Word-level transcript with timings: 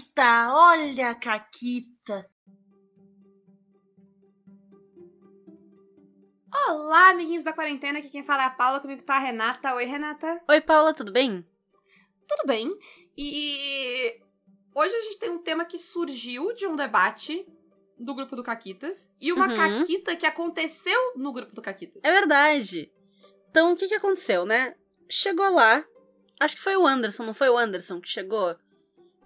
Caquita, 0.00 0.48
olha 0.54 1.10
a 1.10 1.14
Caquita. 1.14 2.26
Olá, 6.68 7.10
amiguinhos 7.10 7.44
da 7.44 7.52
quarentena, 7.52 7.98
aqui 7.98 8.08
quem 8.08 8.22
fala 8.24 8.42
é 8.42 8.46
a 8.46 8.50
Paula, 8.50 8.80
comigo 8.80 9.02
tá 9.02 9.16
a 9.16 9.18
Renata. 9.18 9.74
Oi, 9.74 9.84
Renata. 9.84 10.42
Oi, 10.48 10.60
Paula, 10.60 10.94
tudo 10.94 11.12
bem? 11.12 11.46
Tudo 12.26 12.46
bem. 12.46 12.72
E 13.16 14.20
hoje 14.74 14.94
a 14.94 15.00
gente 15.02 15.18
tem 15.18 15.30
um 15.30 15.42
tema 15.42 15.64
que 15.64 15.78
surgiu 15.78 16.54
de 16.54 16.66
um 16.66 16.74
debate 16.74 17.46
do 17.98 18.14
grupo 18.14 18.34
do 18.34 18.42
Caquitas 18.42 19.10
e 19.20 19.32
uma 19.32 19.48
Uhum. 19.48 19.56
caquita 19.56 20.16
que 20.16 20.26
aconteceu 20.26 21.12
no 21.16 21.32
grupo 21.32 21.54
do 21.54 21.60
Caquitas. 21.60 22.02
É 22.02 22.10
verdade. 22.10 22.90
Então, 23.50 23.72
o 23.72 23.76
que 23.76 23.86
que 23.88 23.94
aconteceu, 23.94 24.46
né? 24.46 24.74
Chegou 25.10 25.50
lá, 25.52 25.84
acho 26.40 26.56
que 26.56 26.62
foi 26.62 26.76
o 26.76 26.86
Anderson, 26.86 27.24
não 27.24 27.34
foi 27.34 27.50
o 27.50 27.58
Anderson 27.58 28.00
que 28.00 28.08
chegou? 28.08 28.56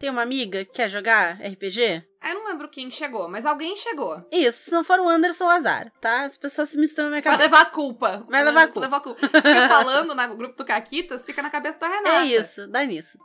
Tem 0.05 0.11
uma 0.11 0.21
amiga 0.21 0.67
que 0.67 0.73
quer 0.73 0.91
jogar 0.91 1.41
RPG? 1.41 2.05
Eu 2.23 2.35
não 2.35 2.45
lembro 2.45 2.69
quem 2.69 2.91
chegou, 2.91 3.27
mas 3.27 3.47
alguém 3.47 3.75
chegou. 3.75 4.23
Isso, 4.31 4.65
se 4.67 4.71
não 4.71 4.85
for 4.85 5.01
o 5.01 5.09
Anderson, 5.09 5.47
o 5.47 5.49
azar, 5.49 5.91
tá? 5.99 6.25
As 6.25 6.37
pessoas 6.37 6.69
se 6.69 6.77
misturam 6.77 7.05
na 7.09 7.13
minha 7.13 7.23
Vai 7.23 7.33
cabeça. 7.33 7.45
levar 7.49 7.63
a 7.63 7.71
culpa. 7.71 8.27
Vai 8.29 8.45
levar 8.45 8.65
a 8.65 8.67
culpa. 8.67 8.81
levou 8.81 8.99
a 8.99 9.01
culpa. 9.01 9.27
Fica 9.29 9.67
falando 9.67 10.15
no 10.15 10.37
grupo 10.37 10.59
do 10.59 10.63
Caquitas, 10.67 11.25
fica 11.25 11.41
na 11.41 11.49
cabeça 11.49 11.79
da 11.79 11.89
Renata. 11.89 12.17
É 12.17 12.25
isso, 12.27 12.67
dá 12.69 12.85
nisso. 12.85 13.17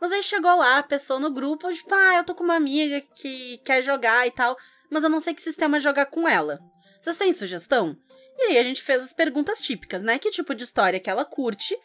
Mas 0.00 0.10
aí 0.10 0.20
chegou 0.24 0.56
lá, 0.56 0.78
a 0.78 0.82
pessoa 0.82 1.20
no 1.20 1.30
grupo, 1.30 1.72
tipo, 1.72 1.94
ah, 1.94 2.16
eu 2.16 2.24
tô 2.24 2.34
com 2.34 2.42
uma 2.42 2.56
amiga 2.56 3.00
que 3.14 3.58
quer 3.58 3.80
jogar 3.80 4.26
e 4.26 4.32
tal, 4.32 4.56
mas 4.90 5.04
eu 5.04 5.10
não 5.10 5.20
sei 5.20 5.32
que 5.34 5.40
sistema 5.40 5.78
jogar 5.78 6.06
com 6.06 6.28
ela. 6.28 6.58
Vocês 7.00 7.16
têm 7.16 7.32
sugestão? 7.32 7.96
E 8.36 8.42
aí 8.42 8.58
a 8.58 8.64
gente 8.64 8.82
fez 8.82 9.04
as 9.04 9.12
perguntas 9.12 9.60
típicas, 9.60 10.02
né? 10.02 10.18
Que 10.18 10.32
tipo 10.32 10.52
de 10.52 10.64
história 10.64 10.98
que 10.98 11.08
ela 11.08 11.24
curte 11.24 11.78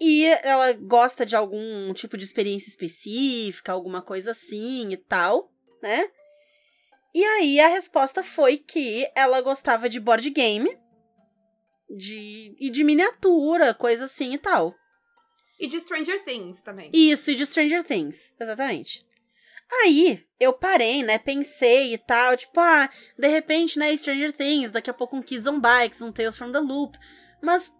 e 0.00 0.24
ela 0.42 0.72
gosta 0.72 1.24
de 1.24 1.34
algum 1.34 1.92
tipo 1.92 2.16
de 2.16 2.24
experiência 2.24 2.68
específica, 2.68 3.72
alguma 3.72 4.02
coisa 4.02 4.32
assim 4.32 4.92
e 4.92 4.96
tal, 4.96 5.52
né? 5.82 6.08
E 7.14 7.24
aí 7.24 7.60
a 7.60 7.68
resposta 7.68 8.22
foi 8.22 8.58
que 8.58 9.10
ela 9.14 9.40
gostava 9.40 9.88
de 9.88 9.98
board 9.98 10.28
game 10.30 10.68
de, 11.88 12.54
e 12.58 12.68
de 12.70 12.84
miniatura, 12.84 13.72
coisa 13.72 14.04
assim 14.04 14.34
e 14.34 14.38
tal. 14.38 14.74
E 15.58 15.66
de 15.66 15.80
Stranger 15.80 16.22
Things 16.24 16.60
também. 16.60 16.90
Isso, 16.92 17.30
e 17.30 17.34
de 17.34 17.46
Stranger 17.46 17.82
Things, 17.82 18.34
exatamente. 18.38 19.06
Aí, 19.82 20.24
eu 20.38 20.52
parei, 20.52 21.02
né, 21.02 21.18
pensei 21.18 21.94
e 21.94 21.98
tal, 21.98 22.36
tipo, 22.36 22.60
ah, 22.60 22.88
de 23.18 23.28
repente, 23.28 23.78
né, 23.78 23.96
Stranger 23.96 24.32
Things, 24.32 24.70
daqui 24.70 24.90
a 24.90 24.94
pouco 24.94 25.16
um 25.16 25.22
Kids 25.22 25.46
on 25.46 25.58
Bikes, 25.58 26.02
um 26.02 26.12
Tales 26.12 26.36
from 26.36 26.52
the 26.52 26.60
Loop, 26.60 26.96
mas 27.42 27.72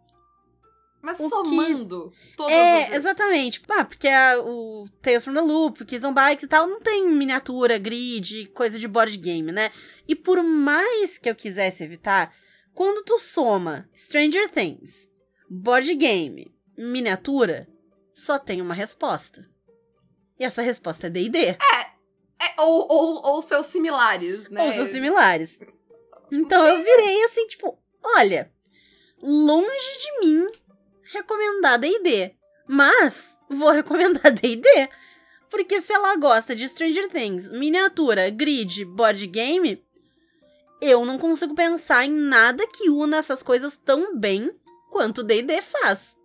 Mas 1.07 1.21
O 1.21 1.23
que- 1.23 1.29
somando 1.29 2.13
todas 2.37 2.53
é, 2.53 2.85
as... 2.89 2.95
exatamente, 2.95 3.63
ah, 3.69 3.85
porque 3.85 4.09
a, 4.09 4.41
o 4.41 4.87
Tales 5.01 5.25
from 5.25 5.35
the 5.35 5.41
Loop, 5.41 5.85
Kids 5.85 6.05
on 6.05 6.13
Bikes 6.13 6.43
e 6.43 6.49
tal, 6.49 6.67
não 6.67 6.81
tem 6.81 7.09
miniatura, 7.09 7.79
grid, 7.79 8.47
coisa 8.47 8.77
de 8.77 8.89
board 8.89 9.17
game, 9.17 9.53
né, 9.53 9.71
e 10.09 10.17
por 10.17 10.43
mais 10.43 11.17
que 11.17 11.31
eu 11.31 11.35
quisesse 11.37 11.85
evitar, 11.85 12.35
quando 12.75 13.05
tu 13.05 13.21
soma 13.21 13.89
Stranger 13.97 14.51
Things, 14.51 15.09
board 15.49 15.95
game, 15.95 16.53
miniatura, 16.77 17.69
só 18.13 18.37
tem 18.37 18.61
uma 18.61 18.75
resposta. 18.75 19.49
E 20.41 20.45
essa 20.45 20.61
resposta 20.61 21.07
é 21.07 21.11
D&D. 21.11 21.39
É, 21.39 21.57
ou, 22.61 22.87
ou, 22.91 23.27
ou 23.27 23.43
seus 23.43 23.67
similares, 23.67 24.49
né? 24.51 24.67
Ou 24.67 24.73
seus 24.73 24.89
similares. 24.89 25.59
Então 26.33 26.67
eu 26.67 26.83
virei 26.83 27.23
assim, 27.23 27.47
tipo, 27.47 27.79
olha, 28.05 28.51
longe 29.23 29.99
de 30.01 30.27
mim 30.27 30.47
recomendar 31.17 31.79
D&D, 31.79 32.35
mas 32.69 33.39
vou 33.49 33.71
recomendar 33.71 34.33
D&D. 34.33 34.89
Porque 35.51 35.81
se 35.81 35.93
ela 35.93 36.17
gosta 36.17 36.55
de 36.55 36.69
Stranger 36.69 37.09
Things, 37.09 37.51
miniatura, 37.51 38.31
grid, 38.31 38.85
board 38.85 39.27
game, 39.27 39.85
eu 40.81 41.05
não 41.05 41.19
consigo 41.19 41.55
pensar 41.55 42.05
em 42.05 42.11
nada 42.11 42.67
que 42.67 42.91
una 42.91 43.19
essas 43.19 43.43
coisas 43.43 43.77
tão 43.77 44.17
bem 44.17 44.51
quanto 44.91 45.23
D&D 45.23 45.63
faz. 45.63 46.17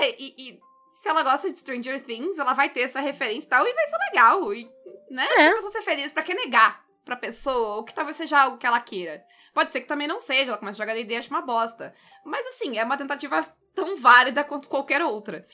É, 0.00 0.20
e, 0.20 0.34
e 0.36 0.60
se 1.00 1.08
ela 1.08 1.22
gosta 1.22 1.50
de 1.50 1.58
Stranger 1.58 2.02
Things, 2.02 2.38
ela 2.38 2.52
vai 2.52 2.68
ter 2.68 2.80
essa 2.80 3.00
referência 3.00 3.46
e 3.46 3.50
tal, 3.50 3.66
e 3.66 3.72
vai 3.72 3.84
ser 3.88 3.96
legal. 4.10 4.54
E, 4.54 4.68
né? 5.10 5.26
É. 5.38 5.46
A 5.48 5.54
pessoa 5.54 5.72
ser 5.72 5.82
feliz, 5.82 6.12
pra 6.12 6.22
que 6.22 6.34
negar 6.34 6.84
pra 7.04 7.16
pessoa, 7.16 7.76
ou 7.76 7.84
que 7.84 7.94
talvez 7.94 8.16
seja 8.16 8.42
algo 8.42 8.58
que 8.58 8.66
ela 8.66 8.80
queira. 8.80 9.24
Pode 9.54 9.72
ser 9.72 9.80
que 9.80 9.86
também 9.86 10.08
não 10.08 10.18
seja, 10.18 10.50
ela 10.50 10.58
começa 10.58 10.76
a 10.76 10.84
jogar 10.84 10.94
D&D 10.94 11.14
e 11.14 11.16
acha 11.16 11.30
uma 11.30 11.40
bosta. 11.40 11.94
Mas 12.24 12.44
assim, 12.48 12.76
é 12.76 12.84
uma 12.84 12.98
tentativa 12.98 13.46
tão 13.76 13.96
válida 13.96 14.42
quanto 14.42 14.66
qualquer 14.68 15.00
outra. 15.02 15.46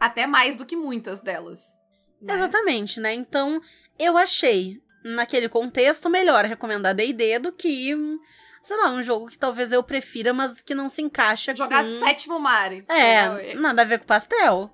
Até 0.00 0.26
mais 0.26 0.56
do 0.56 0.66
que 0.66 0.74
muitas 0.74 1.20
delas. 1.20 1.60
né? 2.20 2.34
Exatamente, 2.34 2.98
né? 2.98 3.12
Então, 3.14 3.60
eu 3.98 4.16
achei, 4.18 4.82
naquele 5.04 5.48
contexto, 5.48 6.10
melhor 6.10 6.44
recomendar 6.44 6.94
D&D 6.94 7.38
do 7.38 7.52
que, 7.52 7.94
sei 8.62 8.76
lá, 8.78 8.90
um 8.90 9.02
jogo 9.02 9.26
que 9.26 9.38
talvez 9.38 9.70
eu 9.70 9.82
prefira, 9.82 10.32
mas 10.32 10.60
que 10.62 10.74
não 10.74 10.88
se 10.88 11.00
encaixa 11.02 11.54
Jogar 11.54 11.84
com... 11.84 11.98
sétimo 12.00 12.40
Mario. 12.40 12.84
É, 12.88 13.54
nada 13.54 13.82
a 13.82 13.84
ver 13.84 13.98
com 14.00 14.06
pastel. 14.06 14.70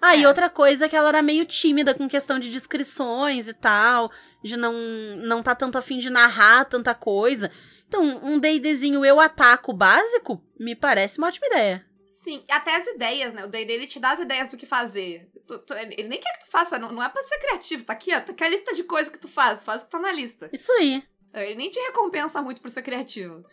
Ah, 0.00 0.16
e 0.16 0.22
É. 0.24 0.28
outra 0.28 0.48
coisa 0.48 0.86
é 0.86 0.88
que 0.88 0.96
ela 0.96 1.08
era 1.10 1.22
meio 1.22 1.44
tímida 1.44 1.92
com 1.94 2.08
questão 2.08 2.38
de 2.38 2.50
descrições 2.50 3.46
e 3.48 3.52
tal, 3.52 4.10
de 4.42 4.56
não 4.56 4.72
não 5.18 5.42
tá 5.42 5.54
tanto 5.54 5.76
afim 5.76 5.98
de 5.98 6.08
narrar 6.08 6.64
tanta 6.64 6.94
coisa. 6.94 7.50
Então, 7.88 8.02
um 8.24 8.38
D&Dzinho 8.38 9.04
eu 9.04 9.20
ataco 9.20 9.72
básico 9.72 10.42
me 10.58 10.74
parece 10.74 11.18
uma 11.18 11.28
ótima 11.28 11.46
ideia. 11.46 11.86
Sim, 12.06 12.44
até 12.50 12.74
as 12.74 12.86
ideias, 12.88 13.32
né? 13.32 13.44
O 13.44 13.48
D&D, 13.48 13.72
ele 13.72 13.86
te 13.86 14.00
dá 14.00 14.10
as 14.12 14.20
ideias 14.20 14.48
do 14.48 14.56
que 14.56 14.66
fazer. 14.66 15.30
Tu- 15.46 15.58
tu- 15.60 15.74
ele 15.74 16.08
nem 16.08 16.18
quer 16.20 16.32
que 16.38 16.44
tu 16.46 16.50
faça, 16.50 16.78
não, 16.78 16.90
não 16.90 17.02
é 17.02 17.08
pra 17.08 17.22
ser 17.22 17.38
criativo. 17.38 17.84
Tá 17.84 17.92
aqui, 17.92 18.12
ó, 18.14 18.20
tá 18.20 18.32
aqui 18.32 18.42
a 18.42 18.48
lista 18.48 18.74
de 18.74 18.82
coisas 18.82 19.10
que 19.12 19.18
tu 19.18 19.28
faz. 19.28 19.62
Faz 19.62 19.82
o 19.82 19.84
que 19.84 19.90
tá 19.92 20.00
na 20.00 20.10
lista. 20.10 20.50
Isso 20.52 20.72
aí. 20.72 21.04
Ele 21.32 21.54
nem 21.54 21.70
te 21.70 21.78
recompensa 21.78 22.42
muito 22.42 22.60
por 22.60 22.68
ser 22.70 22.82
criativo. 22.82 23.44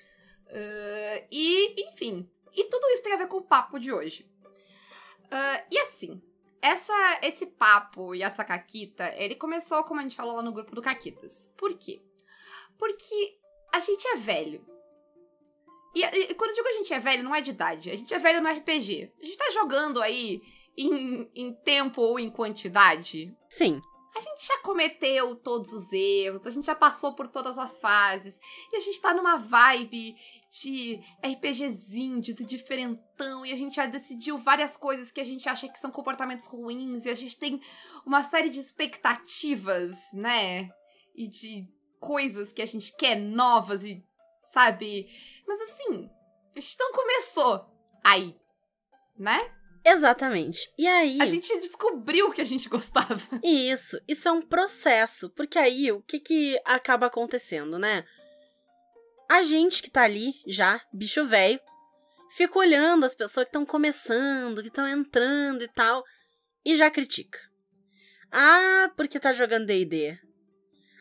Ah, 0.49 1.23
e, 1.31 1.87
enfim. 1.87 2.27
E 2.55 2.63
tudo 2.65 2.87
isso 2.89 3.03
tem 3.03 3.13
a 3.13 3.17
ver 3.17 3.27
com 3.27 3.37
o 3.37 3.41
papo 3.43 3.77
de 3.77 3.91
hoje. 3.93 4.27
Ah, 5.29 5.63
e 5.69 5.77
assim, 5.79 6.19
essa, 6.61 7.19
esse 7.21 7.45
papo 7.45 8.15
e 8.15 8.23
essa 8.23 8.43
caquita, 8.43 9.13
ele 9.15 9.35
começou, 9.35 9.83
como 9.83 9.99
a 9.99 10.03
gente 10.03 10.15
falou 10.15 10.35
lá 10.35 10.41
no 10.41 10.51
grupo 10.53 10.73
do 10.73 10.81
Caquitas. 10.81 11.51
Por 11.57 11.77
quê? 11.77 12.01
Porque 12.77 13.37
a 13.73 13.79
gente 13.79 14.07
é 14.07 14.15
velho. 14.15 14.63
E, 15.95 16.03
e 16.03 16.33
quando 16.35 16.51
eu 16.51 16.55
digo 16.55 16.67
a 16.67 16.73
gente 16.73 16.93
é 16.93 16.99
velho, 16.99 17.23
não 17.23 17.35
é 17.35 17.41
de 17.41 17.51
idade. 17.51 17.91
A 17.91 17.95
gente 17.95 18.13
é 18.13 18.19
velho 18.19 18.41
no 18.41 18.49
RPG. 18.49 19.11
A 19.21 19.25
gente 19.25 19.37
tá 19.37 19.49
jogando 19.51 20.01
aí 20.01 20.41
em, 20.77 21.29
em 21.35 21.53
tempo 21.53 22.01
ou 22.01 22.19
em 22.19 22.29
quantidade 22.29 23.35
Sim. 23.49 23.81
a 24.15 24.19
gente 24.19 24.47
já 24.47 24.57
cometeu 24.59 25.35
todos 25.35 25.71
os 25.71 25.91
erros, 25.91 26.47
a 26.47 26.49
gente 26.49 26.65
já 26.65 26.75
passou 26.75 27.13
por 27.13 27.27
todas 27.27 27.59
as 27.59 27.77
fases, 27.77 28.39
e 28.71 28.77
a 28.77 28.79
gente 28.79 28.99
tá 28.99 29.13
numa 29.13 29.37
vibe 29.37 30.15
de 30.49 30.99
RPGs 31.23 31.95
indies 31.95 32.39
e 32.39 32.45
diferentão, 32.45 33.45
e 33.45 33.51
a 33.51 33.55
gente 33.55 33.75
já 33.75 33.85
decidiu 33.85 34.37
várias 34.37 34.75
coisas 34.75 35.11
que 35.11 35.21
a 35.21 35.23
gente 35.23 35.47
acha 35.47 35.67
que 35.67 35.79
são 35.79 35.91
comportamentos 35.91 36.47
ruins, 36.47 37.05
e 37.05 37.09
a 37.09 37.15
gente 37.15 37.37
tem 37.37 37.61
uma 38.05 38.23
série 38.23 38.49
de 38.49 38.59
expectativas, 38.59 39.95
né? 40.13 40.69
E 41.15 41.27
de 41.27 41.67
coisas 42.03 42.51
que 42.51 42.61
a 42.61 42.65
gente 42.65 42.93
quer 42.97 43.15
novas 43.15 43.85
e, 43.85 44.03
sabe? 44.53 45.07
Mas 45.47 45.61
assim, 45.61 46.09
a 46.53 46.59
gente 46.59 46.75
não 46.77 46.91
começou 46.91 47.65
aí, 48.03 48.35
né? 49.17 49.49
Exatamente. 49.85 50.71
E 50.77 50.85
aí... 50.85 51.21
A 51.21 51.25
gente 51.25 51.57
descobriu 51.59 52.31
que 52.31 52.41
a 52.41 52.45
gente 52.45 52.67
gostava. 52.67 53.21
Isso, 53.43 53.99
isso 54.07 54.27
é 54.27 54.31
um 54.31 54.41
processo, 54.41 55.29
porque 55.29 55.57
aí 55.57 55.91
o 55.91 56.01
que 56.01 56.19
que 56.19 56.59
acaba 56.65 57.07
acontecendo, 57.07 57.79
né? 57.79 58.05
A 59.29 59.43
gente 59.43 59.81
que 59.81 59.89
tá 59.89 60.03
ali 60.03 60.33
já, 60.45 60.81
bicho 60.93 61.25
velho, 61.25 61.59
fica 62.31 62.59
olhando 62.59 63.05
as 63.05 63.15
pessoas 63.15 63.45
que 63.45 63.49
estão 63.49 63.65
começando, 63.65 64.61
que 64.61 64.67
estão 64.67 64.87
entrando 64.87 65.63
e 65.63 65.67
tal, 65.67 66.03
e 66.65 66.75
já 66.75 66.89
critica. 66.89 67.39
Ah, 68.31 68.91
porque 68.95 69.19
tá 69.19 69.31
jogando 69.31 69.65
D&D. 69.65 70.17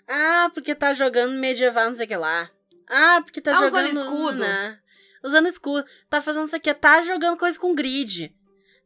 Ah, 0.06 0.50
porque 0.52 0.75
tá 0.75 0.93
jogando 0.93 1.34
medieval, 1.34 1.88
não 1.88 1.94
sei 1.94 2.06
o 2.06 2.08
que 2.08 2.16
lá. 2.16 2.50
Ah, 2.88 3.20
porque 3.25 3.40
tá, 3.40 3.52
Tá 3.52 3.66
usando 3.66 3.88
jogando... 3.88 4.04
escudo. 4.04 4.38
né? 4.38 4.78
Usando 5.22 5.49
escudo. 5.49 5.87
Tá 6.10 6.20
fazendo 6.20 6.46
isso 6.46 6.56
aqui, 6.56 6.72
tá 6.75 7.00
jogando 7.02 7.38
coisa 7.38 7.58
com 7.58 7.75
grid. 7.75 8.34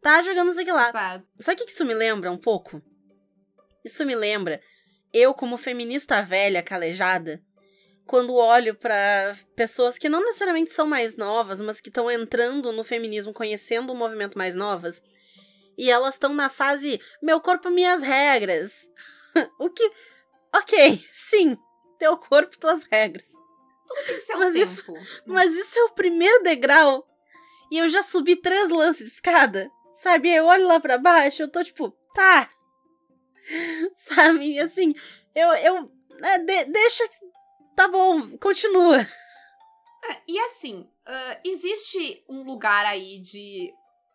Tá 0.03 0.23
jogando 0.23 0.49
não 0.49 0.55
sei 0.55 0.63
o 0.63 0.67
que 0.67 0.73
lá. 0.73 0.93
Sabe? 0.93 1.25
Sabe 1.41 1.63
o 1.63 1.65
que 1.65 1.73
isso 1.73 1.85
me 1.85 1.95
lembra 1.95 2.31
um 2.31 2.39
pouco? 2.39 2.83
Isso 3.85 4.05
me 4.05 4.15
lembra 4.15 4.61
eu, 5.13 5.33
como 5.33 5.57
feminista 5.57 6.21
velha, 6.21 6.63
calejada, 6.63 7.43
quando 8.07 8.35
olho 8.35 8.75
pra 8.75 9.35
pessoas 9.57 9.97
que 9.97 10.09
não 10.09 10.21
necessariamente 10.21 10.73
são 10.73 10.87
mais 10.87 11.17
novas, 11.17 11.61
mas 11.63 11.81
que 11.81 11.89
estão 11.89 12.11
entrando 12.11 12.71
no 12.71 12.85
feminismo, 12.85 13.33
conhecendo 13.33 13.93
o 13.93 13.97
movimento 13.97 14.37
mais 14.37 14.55
novas, 14.55 15.03
e 15.79 15.91
elas 15.91 16.15
estão 16.15 16.35
na 16.35 16.49
fase 16.49 17.01
meu 17.23 17.41
corpo, 17.41 17.71
minhas 17.71 18.03
regras. 18.03 18.89
o 19.59 19.71
que. 19.71 19.91
Ok, 20.59 21.05
sim, 21.13 21.57
teu 21.99 22.17
corpo, 22.17 22.59
tuas 22.59 22.85
regras. 22.85 23.27
Tudo 23.87 24.05
tem 24.07 24.15
que 24.17 24.21
ser 24.21 24.35
o 24.35 24.39
Mas 24.39 24.53
tempo. 24.55 24.99
isso- 24.99 25.23
Mas 25.27 25.55
isso 25.55 25.79
é 25.79 25.85
o 25.85 25.91
primeiro 25.95 26.43
degrau. 26.43 27.07
E 27.71 27.79
eu 27.79 27.89
já 27.89 28.03
subi 28.03 28.37
três 28.37 28.69
lances 28.71 29.09
de 29.09 29.15
escada. 29.15 29.71
Sabe? 30.03 30.31
Eu 30.31 30.47
olho 30.47 30.67
lá 30.67 30.79
pra 30.81 30.99
baixo, 30.99 31.43
eu 31.43 31.51
tô 31.51 31.63
tipo, 31.65 31.91
tá. 32.15 32.51
Sabe? 33.97 34.53
E 34.55 34.61
assim, 34.61 34.95
eu. 35.35 35.49
eu 35.55 35.93
é, 36.25 36.39
de- 36.39 36.65
deixa. 36.67 37.09
Tá 37.75 37.89
bom, 37.89 38.37
continua. 38.39 39.01
É, 39.01 40.17
e 40.29 40.39
assim, 40.41 40.89
ah, 41.05 41.41
existe 41.45 42.25
um 42.29 42.43
lugar 42.43 42.85
aí 42.87 43.19
de. 43.21 43.73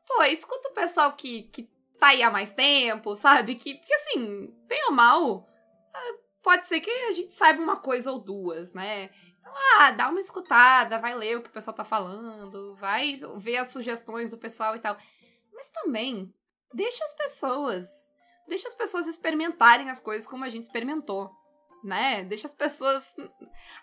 Pô, 0.07 0.23
escuta 0.23 0.69
o 0.69 0.73
pessoal 0.73 1.13
que, 1.13 1.43
que 1.43 1.69
tá 1.99 2.07
aí 2.07 2.23
há 2.23 2.29
mais 2.29 2.51
tempo, 2.53 3.15
sabe? 3.15 3.55
Que, 3.55 3.75
porque 3.75 3.93
assim, 3.93 4.47
bem 4.67 4.83
ou 4.85 4.91
mal, 4.91 5.47
ah, 5.93 6.13
pode 6.41 6.65
ser 6.65 6.79
que 6.79 6.89
a 6.89 7.11
gente 7.11 7.33
saiba 7.33 7.61
uma 7.61 7.77
coisa 7.77 8.11
ou 8.11 8.19
duas, 8.19 8.73
né? 8.73 9.09
Então, 9.39 9.53
ah, 9.79 9.91
dá 9.91 10.09
uma 10.09 10.19
escutada, 10.19 10.99
vai 10.99 11.15
ler 11.15 11.37
o 11.37 11.41
que 11.41 11.49
o 11.49 11.53
pessoal 11.53 11.75
tá 11.75 11.83
falando, 11.83 12.75
vai 12.75 13.15
ver 13.37 13.57
as 13.57 13.69
sugestões 13.69 14.29
do 14.31 14.37
pessoal 14.37 14.75
e 14.75 14.79
tal. 14.79 14.95
Mas 15.53 15.69
também, 15.69 16.33
deixa 16.73 17.03
as 17.03 17.13
pessoas. 17.13 17.85
Deixa 18.47 18.67
as 18.67 18.75
pessoas 18.75 19.07
experimentarem 19.07 19.89
as 19.89 19.99
coisas 19.99 20.27
como 20.27 20.43
a 20.43 20.49
gente 20.49 20.63
experimentou. 20.63 21.31
Né? 21.83 22.23
Deixa 22.23 22.47
as 22.47 22.53
pessoas. 22.53 23.15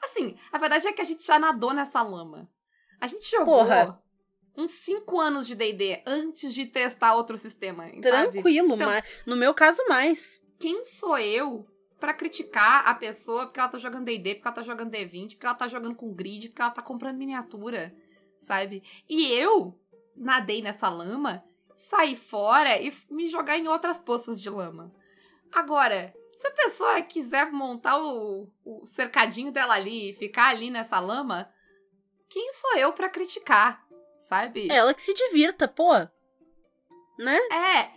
Assim, 0.05 0.37
a 0.53 0.59
verdade 0.59 0.87
é 0.87 0.93
que 0.93 1.01
a 1.03 1.05
gente 1.05 1.25
já 1.27 1.39
nadou 1.39 1.73
nessa 1.75 2.03
lama. 2.03 2.49
A 3.01 3.07
gente 3.09 3.29
jogou 3.29 3.65
Porra. 3.65 4.01
uns 4.57 4.71
5 4.71 5.21
anos 5.21 5.47
de 5.47 5.55
DD 5.57 6.03
antes 6.07 6.55
de 6.55 6.67
testar 6.67 7.15
outro 7.15 7.37
sistema. 7.37 7.91
Tranquilo, 8.01 8.75
Então- 8.75 8.87
mas 8.89 9.05
no 9.27 9.37
meu 9.37 9.53
caso, 9.55 9.83
mais. 9.89 10.41
Quem 10.61 10.83
sou 10.85 11.19
eu 11.19 11.67
pra 11.99 12.15
criticar 12.15 12.87
a 12.87 12.95
pessoa 12.95 13.47
porque 13.47 13.61
ela 13.61 13.69
tá 13.69 13.79
jogando 13.79 14.05
D&D, 14.05 14.35
porque 14.37 14.49
ela 14.49 14.55
tá 14.55 14.63
jogando 14.63 14.91
D20, 14.91 15.31
porque 15.31 15.47
ela 15.47 15.55
tá 15.55 15.69
jogando 15.69 15.95
com 15.95 16.15
grid, 16.15 16.49
porque 16.49 16.63
ela 16.63 16.71
tá 16.71 16.83
comprando 16.83 17.17
miniatura, 17.17 17.95
sabe? 18.39 18.83
E 19.09 19.27
eu 19.33 19.79
nadei 20.17 20.63
nessa 20.63 20.89
lama, 20.89 21.45
saí 21.75 22.17
fora 22.17 22.81
e 22.81 22.93
me 23.11 23.29
jogar 23.29 23.59
em 23.59 23.69
outras 23.69 23.99
poças 23.99 24.41
de 24.41 24.49
lama. 24.49 24.93
Agora, 25.53 26.15
se 26.35 26.47
a 26.47 26.53
pessoa 26.53 27.03
quiser 27.03 27.51
montar 27.51 27.99
o, 27.99 28.49
o 28.65 28.87
cercadinho 28.87 29.51
dela 29.51 29.75
ali 29.75 30.11
e 30.11 30.15
ficar 30.15 30.49
ali 30.49 30.71
nessa 30.71 31.01
lama, 31.01 31.53
quem 32.29 32.53
sou 32.53 32.77
eu 32.77 32.93
pra 32.93 33.09
criticar, 33.09 33.85
sabe? 34.19 34.71
Ela 34.71 34.95
que 34.95 35.03
se 35.03 35.15
divirta, 35.15 35.67
pô. 35.67 35.95
Né? 37.19 37.37
É. 37.51 37.91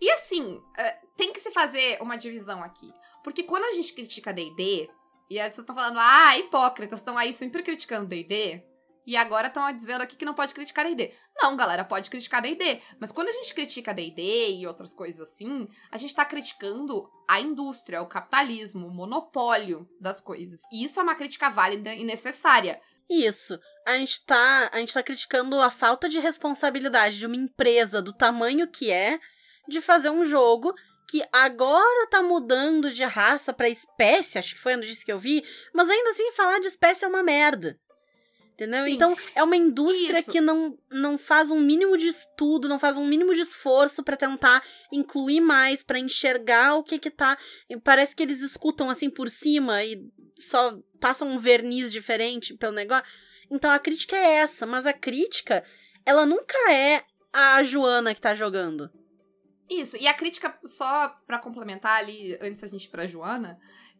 E 0.00 0.10
assim, 0.10 0.60
é, 0.76 0.98
tem 1.16 1.32
que 1.32 1.40
se 1.40 1.50
fazer 1.52 1.98
uma 2.00 2.16
divisão 2.16 2.62
aqui. 2.62 2.92
Porque 3.26 3.42
quando 3.42 3.64
a 3.64 3.72
gente 3.72 3.92
critica 3.92 4.32
D&D, 4.32 4.88
e 5.28 5.40
aí 5.40 5.50
vocês 5.50 5.58
estão 5.58 5.74
falando, 5.74 5.98
ah, 5.98 6.38
hipócritas, 6.38 7.00
estão 7.00 7.18
aí 7.18 7.34
sempre 7.34 7.60
criticando 7.60 8.06
D&D, 8.06 8.62
e 9.04 9.16
agora 9.16 9.48
estão 9.48 9.72
dizendo 9.72 10.02
aqui 10.02 10.14
que 10.14 10.24
não 10.24 10.32
pode 10.32 10.54
criticar 10.54 10.84
D&D. 10.84 11.12
Não, 11.34 11.56
galera, 11.56 11.84
pode 11.84 12.08
criticar 12.08 12.40
D&D. 12.40 12.80
Mas 13.00 13.10
quando 13.10 13.28
a 13.30 13.32
gente 13.32 13.52
critica 13.52 13.92
D&D 13.92 14.58
e 14.60 14.64
outras 14.64 14.94
coisas 14.94 15.28
assim, 15.28 15.66
a 15.90 15.96
gente 15.96 16.14
tá 16.14 16.24
criticando 16.24 17.10
a 17.26 17.40
indústria, 17.40 18.00
o 18.00 18.06
capitalismo, 18.06 18.86
o 18.86 18.94
monopólio 18.94 19.88
das 20.00 20.20
coisas. 20.20 20.60
E 20.72 20.84
isso 20.84 21.00
é 21.00 21.02
uma 21.02 21.16
crítica 21.16 21.50
válida 21.50 21.92
e 21.92 22.04
necessária. 22.04 22.80
Isso. 23.10 23.58
A 23.84 23.96
gente 23.96 24.24
tá, 24.24 24.70
a 24.72 24.78
gente 24.78 24.94
tá 24.94 25.02
criticando 25.02 25.60
a 25.60 25.68
falta 25.68 26.08
de 26.08 26.20
responsabilidade 26.20 27.18
de 27.18 27.26
uma 27.26 27.34
empresa 27.34 28.00
do 28.00 28.12
tamanho 28.12 28.68
que 28.68 28.92
é 28.92 29.18
de 29.66 29.80
fazer 29.80 30.10
um 30.10 30.24
jogo 30.24 30.72
que 31.08 31.22
agora 31.32 32.06
tá 32.08 32.22
mudando 32.22 32.90
de 32.90 33.04
raça 33.04 33.52
pra 33.52 33.68
espécie, 33.68 34.38
acho 34.38 34.54
que 34.54 34.60
foi 34.60 34.76
onde 34.76 34.86
disse 34.86 35.04
que 35.04 35.12
eu 35.12 35.20
vi, 35.20 35.44
mas 35.72 35.88
ainda 35.88 36.10
assim 36.10 36.32
falar 36.32 36.58
de 36.58 36.66
espécie 36.66 37.04
é 37.04 37.08
uma 37.08 37.22
merda. 37.22 37.78
Entendeu? 38.56 38.84
Sim. 38.84 38.92
Então, 38.92 39.14
é 39.34 39.42
uma 39.42 39.54
indústria 39.54 40.18
Isso. 40.18 40.32
que 40.32 40.40
não, 40.40 40.78
não 40.90 41.18
faz 41.18 41.50
um 41.50 41.60
mínimo 41.60 41.98
de 41.98 42.06
estudo, 42.06 42.70
não 42.70 42.78
faz 42.78 42.96
um 42.96 43.04
mínimo 43.04 43.34
de 43.34 43.42
esforço 43.42 44.02
pra 44.02 44.16
tentar 44.16 44.62
incluir 44.90 45.42
mais, 45.42 45.82
pra 45.82 45.98
enxergar 45.98 46.74
o 46.74 46.82
que 46.82 46.98
que 46.98 47.10
tá. 47.10 47.36
Parece 47.84 48.16
que 48.16 48.22
eles 48.22 48.40
escutam 48.40 48.88
assim 48.88 49.10
por 49.10 49.28
cima 49.28 49.84
e 49.84 50.02
só 50.38 50.78
passam 50.98 51.28
um 51.28 51.38
verniz 51.38 51.92
diferente 51.92 52.54
pelo 52.54 52.72
negócio. 52.72 53.04
Então 53.50 53.70
a 53.70 53.78
crítica 53.78 54.16
é 54.16 54.36
essa, 54.36 54.64
mas 54.64 54.86
a 54.86 54.92
crítica, 54.92 55.62
ela 56.06 56.24
nunca 56.24 56.56
é 56.72 57.04
a 57.30 57.62
Joana 57.62 58.14
que 58.14 58.22
tá 58.22 58.34
jogando. 58.34 58.90
Isso, 59.68 59.96
e 59.96 60.06
a 60.06 60.14
crítica, 60.14 60.56
só 60.64 61.08
pra 61.26 61.38
complementar 61.38 61.98
ali, 61.98 62.38
antes 62.40 62.60
da 62.62 62.68
gente 62.68 62.84
ir 62.84 62.88
pra 62.88 63.06
Joana, 63.06 63.58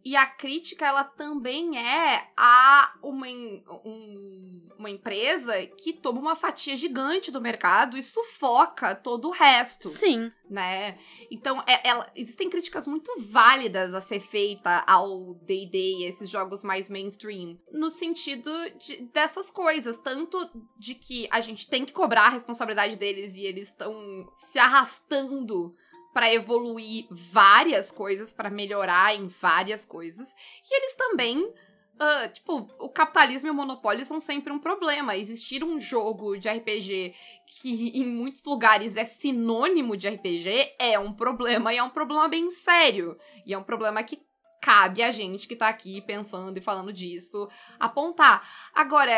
e 0.08 0.14
a 0.14 0.24
crítica, 0.24 0.86
ela 0.86 1.02
também 1.02 1.76
é 1.76 2.30
a 2.36 2.94
uma, 3.02 3.26
um- 3.26 4.68
uma 4.78 4.88
empresa 4.90 5.66
que 5.82 5.92
toma 5.92 6.20
uma 6.20 6.36
fatia 6.36 6.76
gigante 6.76 7.30
do 7.32 7.40
mercado 7.40 7.98
e 7.98 8.02
sufoca 8.02 8.94
todo 8.94 9.26
o 9.26 9.30
resto, 9.32 9.88
Sim. 9.88 10.30
né? 10.48 10.96
Então, 11.28 11.60
é- 11.66 11.88
ela- 11.88 12.08
existem 12.14 12.48
críticas 12.48 12.86
muito 12.86 13.10
válidas 13.20 13.94
a 13.94 14.00
ser 14.00 14.20
feita 14.20 14.84
ao 14.86 15.34
D&D 15.42 15.76
e 15.76 16.04
esses 16.04 16.30
jogos 16.30 16.62
mais 16.62 16.88
mainstream, 16.88 17.58
no 17.72 17.90
sentido 17.90 18.50
de- 18.78 19.02
dessas 19.12 19.50
coisas, 19.50 19.96
tanto 19.98 20.38
de 20.78 20.94
que 20.94 21.26
a 21.32 21.40
gente 21.40 21.68
tem 21.68 21.84
que 21.84 21.92
cobrar 21.92 22.26
a 22.26 22.30
responsabilidade 22.30 22.94
deles 22.96 23.34
e 23.34 23.42
eles 23.44 23.68
estão 23.70 23.92
se 24.36 24.58
arrastando 24.58 25.74
pra 26.16 26.32
evoluir 26.32 27.06
várias 27.10 27.90
coisas, 27.90 28.32
pra 28.32 28.48
melhorar 28.48 29.14
em 29.14 29.28
várias 29.28 29.84
coisas, 29.84 30.34
e 30.64 30.74
eles 30.74 30.94
também 30.94 31.52
ah, 31.98 32.26
tipo, 32.26 32.70
o 32.78 32.88
capitalismo 32.88 33.48
e 33.48 33.50
o 33.50 33.54
monopólio 33.54 34.02
são 34.02 34.18
sempre 34.18 34.50
um 34.50 34.58
problema. 34.58 35.14
Existir 35.14 35.62
um 35.62 35.78
jogo 35.78 36.38
de 36.38 36.48
RPG 36.48 37.14
que 37.46 37.90
em 38.00 38.06
muitos 38.06 38.42
lugares 38.44 38.96
é 38.96 39.04
sinônimo 39.04 39.94
de 39.94 40.08
RPG 40.08 40.76
é 40.78 40.98
um 40.98 41.12
problema 41.12 41.74
e 41.74 41.76
é 41.76 41.82
um 41.82 41.90
problema 41.90 42.26
bem 42.28 42.48
sério. 42.48 43.18
E 43.44 43.52
é 43.52 43.58
um 43.58 43.62
problema 43.62 44.02
que 44.02 44.22
cabe 44.62 45.02
a 45.02 45.10
gente 45.10 45.46
que 45.46 45.54
tá 45.54 45.68
aqui 45.68 46.00
pensando 46.00 46.56
e 46.56 46.62
falando 46.62 46.94
disso 46.94 47.46
apontar. 47.78 48.42
Agora, 48.74 49.12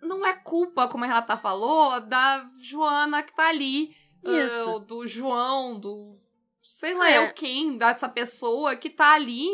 não 0.00 0.24
é 0.24 0.32
culpa, 0.32 0.88
como 0.88 1.04
a 1.04 1.06
Renata 1.06 1.36
falou, 1.36 2.00
da 2.00 2.48
Joana 2.62 3.22
que 3.22 3.36
tá 3.36 3.50
ali. 3.50 3.94
Isso. 4.24 4.70
ou 4.70 4.80
do 4.80 5.06
João, 5.06 5.78
do. 5.78 6.21
Sei 6.62 6.94
lá, 6.94 7.10
É. 7.10 7.14
é 7.16 7.20
o 7.20 7.32
quem, 7.34 7.76
dessa 7.76 8.08
pessoa 8.08 8.76
que 8.76 8.90
tá 8.90 9.14
ali 9.14 9.46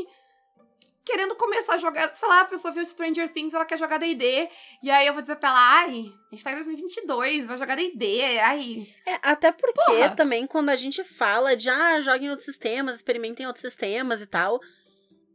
querendo 1.05 1.35
começar 1.37 1.75
a 1.75 1.79
jogar, 1.79 2.15
sei 2.15 2.29
lá, 2.29 2.43
a 2.43 2.45
pessoa 2.45 2.73
viu 2.73 2.85
Stranger 2.85 3.33
Things, 3.33 3.55
ela 3.55 3.65
quer 3.65 3.79
jogar 3.79 3.97
D&D, 3.97 4.47
e 4.83 4.91
aí 4.91 5.07
eu 5.07 5.15
vou 5.15 5.23
dizer 5.23 5.37
pra 5.37 5.49
ela, 5.49 5.59
ai, 5.59 6.05
a 6.31 6.35
gente 6.35 6.45
tá 6.45 6.53
em 6.53 6.57
2022, 6.57 7.49
vai 7.49 7.57
jogar 7.57 7.77
D&D, 7.77 8.39
ai... 8.41 8.87
É, 9.07 9.19
até 9.23 9.51
porque 9.51 9.73
Porra. 9.87 10.15
também 10.15 10.47
quando 10.47 10.69
a 10.69 10.77
gente 10.77 11.03
fala 11.03 11.57
de 11.57 11.71
ah, 11.71 11.99
joguem 12.03 12.29
outros 12.29 12.45
sistemas, 12.45 12.97
experimentem 12.97 13.47
outros 13.47 13.63
sistemas 13.63 14.21
e 14.21 14.27
tal, 14.27 14.61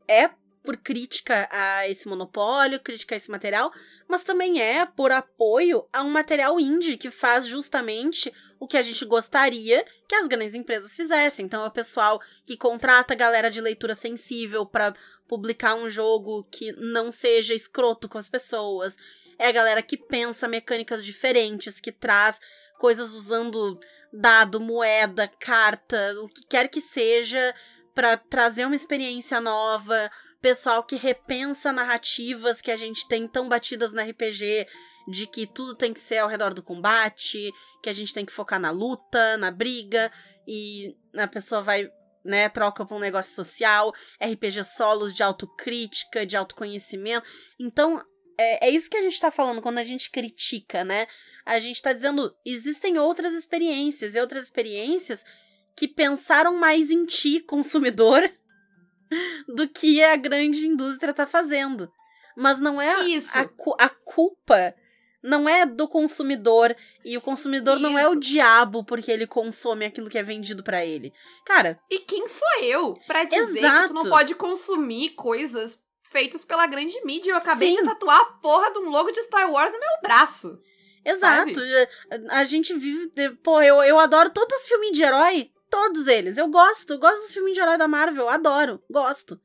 é 0.07 0.29
por 0.63 0.77
crítica 0.77 1.49
a 1.51 1.89
esse 1.89 2.07
monopólio, 2.07 2.79
crítica 2.79 3.15
a 3.15 3.17
esse 3.17 3.31
material, 3.31 3.71
mas 4.07 4.23
também 4.23 4.61
é 4.61 4.85
por 4.85 5.11
apoio 5.11 5.87
a 5.91 6.03
um 6.03 6.09
material 6.11 6.59
indie 6.59 6.97
que 6.97 7.09
faz 7.09 7.47
justamente 7.47 8.31
o 8.63 8.67
que 8.67 8.77
a 8.77 8.81
gente 8.81 9.03
gostaria 9.03 9.85
que 10.07 10.15
as 10.15 10.25
grandes 10.25 10.55
empresas 10.55 10.95
fizessem. 10.95 11.45
Então 11.45 11.65
é 11.65 11.67
o 11.67 11.71
pessoal 11.71 12.21
que 12.45 12.55
contrata 12.55 13.13
a 13.13 13.17
galera 13.17 13.51
de 13.51 13.59
leitura 13.59 13.93
sensível 13.93 14.65
pra 14.65 14.93
publicar 15.27 15.75
um 15.75 15.89
jogo 15.89 16.45
que 16.45 16.71
não 16.71 17.11
seja 17.11 17.53
escroto 17.53 18.07
com 18.07 18.17
as 18.17 18.29
pessoas. 18.29 18.95
É 19.37 19.47
a 19.47 19.51
galera 19.51 19.81
que 19.81 19.97
pensa 19.97 20.47
mecânicas 20.47 21.03
diferentes, 21.03 21.81
que 21.81 21.91
traz 21.91 22.39
coisas 22.79 23.11
usando 23.11 23.77
dado, 24.13 24.61
moeda, 24.61 25.27
carta, 25.27 26.15
o 26.21 26.29
que 26.29 26.45
quer 26.47 26.69
que 26.69 26.79
seja, 26.79 27.53
pra 27.93 28.15
trazer 28.15 28.65
uma 28.65 28.77
experiência 28.77 29.41
nova. 29.41 30.09
Pessoal 30.41 30.83
que 30.83 30.95
repensa 30.95 31.73
narrativas 31.73 32.61
que 32.61 32.71
a 32.71 32.77
gente 32.77 33.05
tem 33.09 33.27
tão 33.27 33.49
batidas 33.49 33.91
no 33.91 34.01
RPG, 34.01 34.65
de 35.07 35.27
que 35.27 35.45
tudo 35.45 35.75
tem 35.75 35.93
que 35.93 35.99
ser 35.99 36.17
ao 36.19 36.29
redor 36.29 36.53
do 36.53 36.63
combate, 36.63 37.51
que 37.81 37.89
a 37.89 37.93
gente 37.93 38.13
tem 38.13 38.25
que 38.25 38.31
focar 38.31 38.59
na 38.59 38.71
luta, 38.71 39.37
na 39.37 39.51
briga, 39.51 40.11
e 40.47 40.95
a 41.15 41.27
pessoa 41.27 41.61
vai, 41.61 41.89
né, 42.23 42.47
troca 42.49 42.85
pra 42.85 42.95
um 42.95 42.99
negócio 42.99 43.33
social, 43.35 43.93
RPG 44.21 44.63
solos 44.63 45.13
de 45.13 45.21
autocrítica, 45.23 46.25
de 46.25 46.37
autoconhecimento. 46.37 47.27
Então, 47.59 48.01
é, 48.37 48.67
é 48.67 48.69
isso 48.69 48.89
que 48.89 48.97
a 48.97 49.01
gente 49.01 49.19
tá 49.19 49.29
falando 49.29 49.61
quando 49.61 49.77
a 49.77 49.83
gente 49.85 50.09
critica, 50.09 50.83
né? 50.83 51.07
A 51.45 51.59
gente 51.59 51.81
tá 51.81 51.91
dizendo, 51.91 52.33
existem 52.45 52.97
outras 52.97 53.33
experiências, 53.33 54.15
e 54.15 54.19
outras 54.19 54.45
experiências 54.45 55.23
que 55.75 55.87
pensaram 55.87 56.55
mais 56.55 56.89
em 56.89 57.05
ti, 57.05 57.39
consumidor, 57.45 58.21
do 59.47 59.67
que 59.67 60.01
a 60.03 60.15
grande 60.15 60.65
indústria 60.65 61.13
tá 61.13 61.27
fazendo. 61.27 61.91
Mas 62.35 62.59
não 62.59 62.81
é 62.81 63.05
Isso. 63.05 63.37
a, 63.37 63.47
cu- 63.47 63.75
a 63.79 63.89
culpa 63.89 64.73
não 65.23 65.47
é 65.47 65.65
do 65.65 65.87
consumidor 65.87 66.75
e 67.05 67.17
o 67.17 67.21
consumidor 67.21 67.79
não 67.79 67.97
é 67.97 68.07
o 68.07 68.11
Isso. 68.11 68.19
diabo 68.19 68.83
porque 68.83 69.09
ele 69.11 69.25
consome 69.25 69.85
aquilo 69.85 70.09
que 70.09 70.17
é 70.17 70.23
vendido 70.23 70.61
pra 70.63 70.85
ele. 70.85 71.13
Cara, 71.45 71.79
E 71.89 71.99
quem 71.99 72.27
sou 72.27 72.47
eu 72.61 72.93
pra 73.07 73.23
dizer 73.23 73.59
que 73.59 73.65
Exato. 73.65 73.87
tu 73.87 73.93
não 73.93 74.09
pode 74.09 74.35
consumir 74.35 75.11
coisas 75.11 75.79
feitas 76.11 76.43
pela 76.43 76.67
grande 76.67 76.99
mídia? 77.05 77.31
Eu 77.31 77.37
acabei 77.37 77.69
Sim. 77.69 77.77
de 77.77 77.83
tatuar 77.85 78.19
a 78.19 78.25
porra 78.25 78.71
de 78.71 78.79
um 78.79 78.89
logo 78.89 79.11
de 79.11 79.21
Star 79.23 79.49
Wars 79.49 79.71
no 79.71 79.79
meu 79.79 79.89
braço. 80.01 80.59
exato. 81.05 81.59
A, 82.29 82.39
a 82.39 82.43
gente 82.43 82.73
vive, 82.73 83.09
pô, 83.41 83.61
eu, 83.61 83.81
eu 83.81 83.97
adoro 83.99 84.29
todos 84.29 84.59
os 84.61 84.67
filmes 84.67 84.91
de 84.91 85.03
herói. 85.03 85.49
todos 85.69 86.05
eles. 86.07 86.37
Eu 86.37 86.47
gosto, 86.49 86.93
eu 86.93 86.99
gosto 86.99 87.21
dos 87.21 87.33
filmes 87.33 87.53
de 87.53 87.59
herói 87.61 87.77
da 87.77 87.87
Marvel, 87.87 88.29
adoro, 88.29 88.81
gosto. 88.89 89.39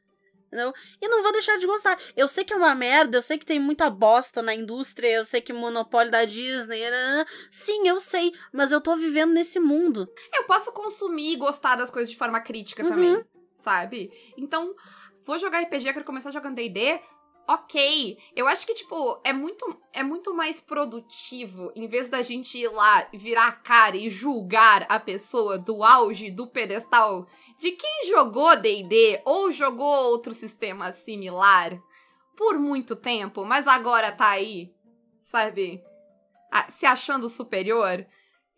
Entendeu? 0.49 0.73
E 1.01 1.09
não 1.09 1.23
vou 1.23 1.31
deixar 1.33 1.59
de 1.59 1.67
gostar. 1.67 1.99
Eu 2.17 2.27
sei 2.27 2.43
que 2.43 2.53
é 2.53 2.57
uma 2.57 2.75
merda, 2.75 3.19
eu 3.19 3.23
sei 3.23 3.39
que 3.39 3.45
tem 3.47 3.61
muita 3.61 3.89
bosta 3.91 4.41
na 4.43 4.55
indústria, 4.55 5.09
eu 5.09 5.25
sei 5.25 5.41
que 5.43 5.53
monopólio 5.53 6.11
da 6.11 6.25
Disney. 6.25 6.81
Sim, 7.51 7.87
eu 7.87 8.01
sei, 8.01 8.33
mas 8.53 8.73
eu 8.73 8.81
tô 8.81 8.97
vivendo 8.97 9.33
nesse 9.33 9.61
mundo. 9.61 10.09
Eu 10.35 10.45
posso 10.45 10.73
consumir 10.73 11.33
e 11.35 11.37
gostar 11.37 11.77
das 11.77 11.91
coisas 11.91 12.11
de 12.11 12.17
forma 12.17 12.41
crítica 12.41 12.83
Uhum. 12.83 12.89
também, 12.89 13.25
sabe? 13.55 14.11
Então, 14.39 14.75
vou 15.25 15.39
jogar 15.39 15.61
RPG, 15.61 15.93
quero 15.93 16.05
começar 16.05 16.31
jogando 16.31 16.57
D&D. 16.57 16.99
Ok, 17.51 18.19
eu 18.37 18.47
acho 18.47 18.67
que, 18.67 18.75
tipo, 18.75 19.19
é 19.25 19.33
muito, 19.33 19.75
é 19.95 20.03
muito 20.03 20.35
mais 20.35 20.61
produtivo, 20.61 21.73
em 21.75 21.89
vez 21.89 22.11
da 22.11 22.21
gente 22.21 22.59
ir 22.59 22.69
lá, 22.69 23.09
virar 23.15 23.47
a 23.47 23.53
cara 23.53 23.97
e 23.97 24.11
julgar 24.11 24.85
a 24.87 25.01
pessoa 25.01 25.59
do 25.59 25.83
auge, 25.83 26.31
do 26.31 26.47
pedestal, 26.47 27.27
de 27.59 27.71
quem 27.71 28.07
jogou 28.07 28.55
D&D 28.55 29.23
ou 29.25 29.51
jogou 29.51 30.11
outro 30.11 30.35
sistema 30.35 30.93
similar 30.93 31.81
por 32.37 32.59
muito 32.59 32.95
tempo, 32.95 33.43
mas 33.47 33.67
agora 33.67 34.13
tá 34.13 34.29
aí, 34.29 34.71
sabe? 35.23 35.83
Ah, 36.53 36.69
se 36.69 36.85
achando 36.85 37.31
superior 37.31 38.07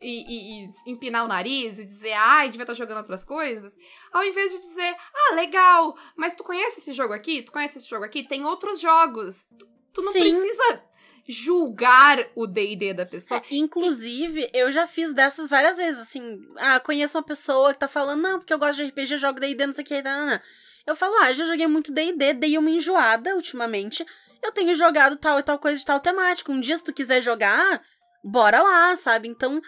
e, 0.00 0.64
e- 0.64 0.64
e 0.66 0.70
empinar 0.90 1.24
o 1.24 1.28
nariz 1.28 1.78
e 1.78 1.84
dizer, 1.84 2.12
ai, 2.12 2.48
devia 2.48 2.64
estar 2.64 2.74
jogando 2.74 2.98
outras 2.98 3.24
coisas, 3.24 3.74
ao 4.12 4.24
invés 4.24 4.50
de 4.52 4.58
dizer, 4.58 4.96
ah, 5.14 5.34
legal, 5.34 5.96
mas 6.16 6.34
tu 6.34 6.42
conhece 6.42 6.80
esse 6.80 6.92
jogo 6.92 7.12
aqui? 7.12 7.42
Tu 7.42 7.52
conhece 7.52 7.78
esse 7.78 7.88
jogo 7.88 8.04
aqui? 8.04 8.22
Tem 8.26 8.44
outros 8.44 8.80
jogos. 8.80 9.44
Tu, 9.58 9.68
tu 9.92 10.02
não 10.02 10.12
Sim. 10.12 10.20
precisa 10.20 10.82
julgar 11.28 12.18
o 12.34 12.46
D&D 12.46 12.92
da 12.94 13.06
pessoa. 13.06 13.40
É, 13.40 13.54
inclusive, 13.54 14.50
eu 14.52 14.70
já 14.70 14.86
fiz 14.86 15.14
dessas 15.14 15.48
várias 15.48 15.76
vezes, 15.76 16.00
assim, 16.00 16.40
ah, 16.56 16.80
conheço 16.80 17.16
uma 17.16 17.24
pessoa 17.24 17.72
que 17.72 17.78
tá 17.80 17.88
falando, 17.88 18.20
não, 18.20 18.38
porque 18.38 18.52
eu 18.52 18.58
gosto 18.58 18.76
de 18.76 18.84
RPG, 18.84 19.18
jogo 19.18 19.38
D&D, 19.40 19.66
não 19.66 19.74
sei 19.74 19.84
o 19.84 19.86
que, 19.86 20.02
não, 20.02 20.26
não. 20.26 20.40
Eu 20.86 20.96
falo, 20.96 21.14
ah, 21.20 21.32
já 21.32 21.46
joguei 21.46 21.66
muito 21.66 21.92
D&D, 21.92 22.32
dei 22.34 22.58
uma 22.58 22.70
enjoada 22.70 23.34
ultimamente, 23.36 24.04
eu 24.42 24.50
tenho 24.50 24.74
jogado 24.74 25.16
tal 25.16 25.38
e 25.38 25.42
tal 25.42 25.58
coisa 25.58 25.78
de 25.78 25.84
tal 25.84 26.00
temática, 26.00 26.50
um 26.50 26.60
dia 26.60 26.76
se 26.76 26.82
tu 26.84 26.92
quiser 26.92 27.20
jogar, 27.20 27.80
bora 28.24 28.62
lá, 28.62 28.96
sabe? 28.96 29.28
Então, 29.28 29.60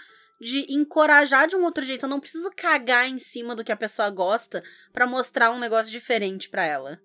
de 0.43 0.67
encorajar 0.69 1.47
de 1.47 1.55
um 1.55 1.63
outro 1.63 1.85
jeito, 1.85 2.05
eu 2.05 2.09
não 2.09 2.19
preciso 2.19 2.51
cagar 2.57 3.09
em 3.09 3.17
cima 3.17 3.55
do 3.55 3.63
que 3.63 3.71
a 3.71 3.77
pessoa 3.77 4.11
gosta 4.11 4.61
pra 4.93 5.07
mostrar 5.07 5.53
um 5.53 5.59
negócio 5.59 5.93
diferente 5.93 6.49
pra 6.49 6.65
ela. 6.65 7.01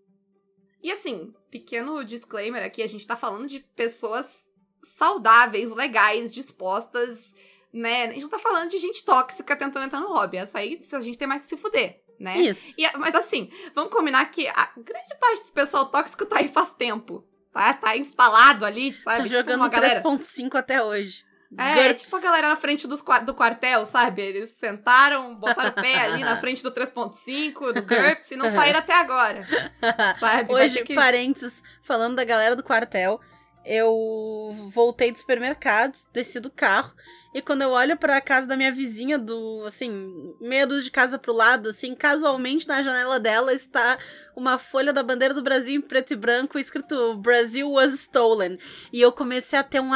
E 0.82 0.92
assim, 0.92 1.32
pequeno 1.52 2.04
disclaimer 2.04 2.64
aqui, 2.64 2.82
a 2.82 2.88
gente 2.88 3.06
tá 3.06 3.16
falando 3.16 3.46
de 3.46 3.60
pessoas 3.76 4.50
saudáveis, 4.84 5.72
legais, 5.72 6.34
dispostas, 6.34 7.36
né? 7.72 8.06
A 8.06 8.14
gente 8.14 8.24
não 8.24 8.30
tá 8.30 8.40
falando 8.40 8.72
de 8.72 8.80
gente 8.80 9.06
tóxica 9.06 9.56
tentando 9.56 9.86
entrar 9.86 10.00
no 10.00 10.08
hobby. 10.08 10.38
Essa 10.38 10.58
aí 10.58 10.80
a 10.92 11.00
gente 11.00 11.18
tem 11.18 11.28
mais 11.28 11.46
que 11.46 11.50
se 11.50 11.58
fuder, 11.58 12.02
né? 12.20 12.40
Isso. 12.40 12.74
E, 12.76 12.90
mas 12.98 13.14
assim, 13.14 13.52
vamos 13.76 13.94
combinar 13.94 14.26
que 14.32 14.48
a 14.48 14.72
grande 14.76 15.16
parte 15.20 15.46
do 15.46 15.52
pessoal 15.52 15.86
tóxico 15.86 16.26
tá 16.26 16.40
aí 16.40 16.48
faz 16.48 16.72
tempo. 16.74 17.24
Tá, 17.54 17.72
tá 17.76 17.96
instalado 17.96 18.66
ali, 18.66 18.96
sabe? 19.04 19.26
Tipo 19.26 19.36
jogando 19.36 19.70
galera. 19.70 20.02
3.5 20.02 20.56
até 20.56 20.84
hoje. 20.84 21.27
É, 21.58 21.74
GURPS. 21.76 22.04
tipo 22.04 22.16
a 22.16 22.20
galera 22.20 22.50
na 22.50 22.56
frente 22.56 22.88
dos, 22.88 23.02
do 23.26 23.34
quartel, 23.34 23.86
sabe? 23.86 24.22
Eles 24.22 24.50
sentaram, 24.60 25.36
botaram 25.36 25.70
o 25.70 25.74
pé 25.74 25.96
ali 26.02 26.24
na 26.24 26.36
frente 26.38 26.62
do 26.64 26.72
3.5, 26.72 27.74
do 27.74 27.82
GURPS, 27.86 28.32
e 28.32 28.36
não 28.36 28.52
saíram 28.52 28.80
até 28.80 28.94
agora. 28.94 29.46
Sabe? 30.20 30.52
Hoje, 30.52 30.84
que- 30.84 30.96
parênteses, 30.96 31.62
falando 31.84 32.16
da 32.16 32.24
galera 32.24 32.56
do 32.56 32.64
quartel, 32.64 33.22
eu 33.66 34.70
voltei 34.74 35.12
do 35.12 35.18
supermercado, 35.18 35.98
desci 36.14 36.40
do 36.40 36.50
carro, 36.50 36.94
e 37.34 37.42
quando 37.42 37.62
eu 37.62 37.70
olho 37.72 37.96
pra 37.98 38.20
casa 38.22 38.48
da 38.48 38.58
minha 38.58 38.72
vizinha, 38.72 39.20
do, 39.20 39.64
assim, 39.68 40.34
meia 40.40 40.66
dúzia 40.66 40.86
de 40.86 40.92
casa 40.92 41.20
pro 41.20 41.34
lado, 41.34 41.70
assim, 41.70 41.94
casualmente 41.94 42.68
na 42.68 42.82
janela 42.82 43.20
dela 43.20 43.54
está 43.54 43.98
uma 44.36 44.58
folha 44.58 44.92
da 44.92 45.04
bandeira 45.04 45.34
do 45.34 45.44
Brasil 45.44 45.76
em 45.76 45.82
preto 45.82 46.14
e 46.14 46.16
branco, 46.16 46.58
escrito 46.58 47.16
Brasil 47.18 47.70
was 47.70 47.94
stolen. 47.94 48.58
E 48.92 49.02
eu 49.02 49.12
comecei 49.12 49.60
a 49.60 49.64
ter 49.64 49.82
um 49.82 49.94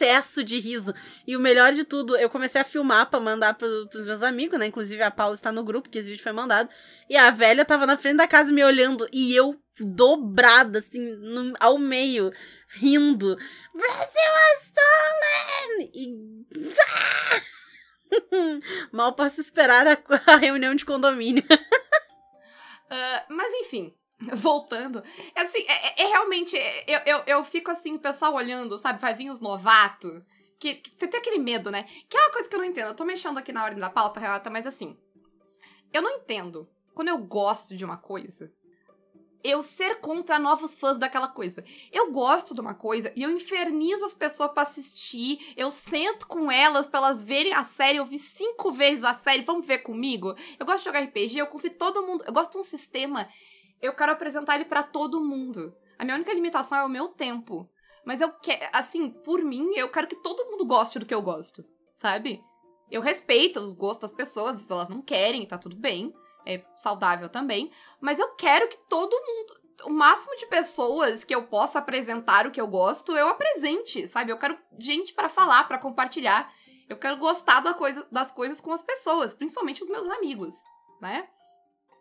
acesso 0.00 0.42
de 0.42 0.58
riso. 0.58 0.94
E 1.26 1.36
o 1.36 1.40
melhor 1.40 1.72
de 1.72 1.84
tudo, 1.84 2.16
eu 2.16 2.30
comecei 2.30 2.60
a 2.60 2.64
filmar 2.64 3.08
pra 3.10 3.20
mandar 3.20 3.54
pro, 3.54 3.86
pros 3.88 4.04
meus 4.04 4.22
amigos, 4.22 4.58
né? 4.58 4.66
Inclusive 4.66 5.02
a 5.02 5.10
Paula 5.10 5.34
está 5.34 5.52
no 5.52 5.62
grupo, 5.62 5.88
que 5.88 5.98
esse 5.98 6.08
vídeo 6.08 6.22
foi 6.22 6.32
mandado. 6.32 6.68
E 7.08 7.16
a 7.16 7.30
velha 7.30 7.64
tava 7.64 7.86
na 7.86 7.96
frente 7.98 8.16
da 8.16 8.26
casa 8.26 8.52
me 8.52 8.64
olhando 8.64 9.06
e 9.12 9.34
eu 9.34 9.60
dobrada, 9.78 10.80
assim, 10.80 11.14
no- 11.16 11.54
ao 11.60 11.78
meio, 11.78 12.32
rindo. 12.68 13.36
Brasil 13.74 14.30
was 14.36 14.62
stolen! 14.64 15.90
E. 15.94 16.30
Mal 18.92 19.12
posso 19.14 19.40
esperar 19.40 19.86
a, 19.86 19.98
a 20.26 20.36
reunião 20.36 20.74
de 20.74 20.84
condomínio. 20.84 21.44
Ah, 22.92 23.24
mas 23.30 23.52
enfim, 23.54 23.94
voltando. 24.34 25.02
É 25.34 25.42
assim, 25.42 25.64
é, 25.66 25.86
é- 25.88 26.02
é 26.04 26.06
realmente. 26.08 26.56
é- 26.56 26.84
eu, 26.86 27.00
eu, 27.18 27.22
eu 27.26 27.44
fico 27.44 27.70
assim, 27.70 27.94
o 27.94 27.98
pessoal 28.00 28.34
olhando, 28.34 28.78
sabe? 28.78 29.00
Vai 29.00 29.14
vir 29.14 29.30
os 29.30 29.40
novatos. 29.40 30.24
Que, 30.58 30.74
que 30.74 30.90
tem 31.06 31.18
aquele 31.18 31.38
medo, 31.38 31.70
né? 31.70 31.84
Que 32.08 32.16
é 32.18 32.20
uma 32.20 32.32
coisa 32.32 32.48
que 32.48 32.54
eu 32.54 32.58
não 32.60 32.66
entendo. 32.66 32.88
Eu 32.88 32.94
tô 32.94 33.04
mexendo 33.04 33.38
aqui 33.38 33.50
na 33.50 33.64
ordem 33.64 33.80
da 33.80 33.88
pauta, 33.88 34.20
Renata, 34.20 34.50
mas 34.50 34.66
assim. 34.66 34.96
Eu 35.92 36.02
não 36.02 36.10
entendo. 36.10 36.68
Quando 36.94 37.08
eu 37.08 37.16
gosto 37.18 37.74
de 37.74 37.82
uma 37.82 37.96
coisa, 37.96 38.52
eu 39.42 39.62
ser 39.62 40.00
contra 40.00 40.38
novos 40.38 40.78
fãs 40.78 40.98
daquela 40.98 41.28
coisa. 41.28 41.64
Eu 41.90 42.12
gosto 42.12 42.54
de 42.54 42.60
uma 42.60 42.74
coisa 42.74 43.10
e 43.16 43.22
eu 43.22 43.30
infernizo 43.30 44.04
as 44.04 44.12
pessoas 44.12 44.52
pra 44.52 44.64
assistir. 44.64 45.54
Eu 45.56 45.72
sento 45.72 46.26
com 46.26 46.52
elas 46.52 46.86
pra 46.86 46.98
elas 46.98 47.24
verem 47.24 47.54
a 47.54 47.62
série. 47.62 47.96
Eu 47.96 48.04
vi 48.04 48.18
cinco 48.18 48.70
vezes 48.70 49.02
a 49.02 49.14
série. 49.14 49.42
Vamos 49.42 49.66
ver 49.66 49.78
comigo? 49.78 50.34
Eu 50.58 50.66
gosto 50.66 50.80
de 50.80 50.84
jogar 50.84 51.00
RPG, 51.00 51.38
eu 51.38 51.46
convido 51.46 51.76
todo 51.76 52.02
mundo. 52.02 52.22
Eu 52.26 52.34
gosto 52.34 52.52
de 52.52 52.58
um 52.58 52.62
sistema. 52.62 53.26
Eu 53.80 53.94
quero 53.94 54.12
apresentar 54.12 54.56
ele 54.56 54.64
pra 54.64 54.82
todo 54.82 55.20
mundo. 55.20 55.74
A 55.98 56.04
minha 56.04 56.16
única 56.16 56.32
limitação 56.32 56.78
é 56.78 56.84
o 56.84 56.88
meu 56.88 57.08
tempo. 57.08 57.68
Mas 58.04 58.20
eu 58.20 58.30
quero, 58.32 58.68
assim, 58.72 59.10
por 59.10 59.42
mim, 59.42 59.72
eu 59.74 59.88
quero 59.88 60.06
que 60.06 60.16
todo 60.16 60.50
mundo 60.50 60.64
goste 60.64 60.98
do 60.98 61.06
que 61.06 61.14
eu 61.14 61.22
gosto, 61.22 61.64
sabe? 61.92 62.42
Eu 62.90 63.00
respeito 63.00 63.60
os 63.60 63.74
gostos 63.74 64.10
das 64.10 64.16
pessoas, 64.16 64.60
se 64.60 64.72
elas 64.72 64.88
não 64.88 65.00
querem, 65.00 65.46
tá 65.46 65.56
tudo 65.56 65.76
bem. 65.76 66.12
É 66.46 66.64
saudável 66.76 67.28
também. 67.28 67.70
Mas 68.00 68.18
eu 68.18 68.34
quero 68.34 68.68
que 68.68 68.78
todo 68.88 69.12
mundo. 69.12 69.60
O 69.84 69.90
máximo 69.90 70.36
de 70.36 70.46
pessoas 70.46 71.24
que 71.24 71.34
eu 71.34 71.46
possa 71.46 71.78
apresentar 71.78 72.46
o 72.46 72.50
que 72.50 72.60
eu 72.60 72.66
gosto, 72.66 73.16
eu 73.16 73.28
apresente, 73.28 74.06
sabe? 74.06 74.32
Eu 74.32 74.38
quero 74.38 74.58
gente 74.78 75.14
pra 75.14 75.28
falar, 75.28 75.64
pra 75.64 75.78
compartilhar. 75.78 76.52
Eu 76.88 76.96
quero 76.96 77.16
gostar 77.16 77.60
da 77.60 77.72
coisa, 77.72 78.06
das 78.10 78.32
coisas 78.32 78.60
com 78.60 78.72
as 78.72 78.82
pessoas, 78.82 79.32
principalmente 79.32 79.82
os 79.82 79.88
meus 79.88 80.08
amigos, 80.08 80.54
né? 81.00 81.28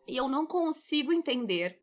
E 0.09 0.17
eu 0.17 0.27
não 0.27 0.45
consigo 0.45 1.13
entender 1.13 1.79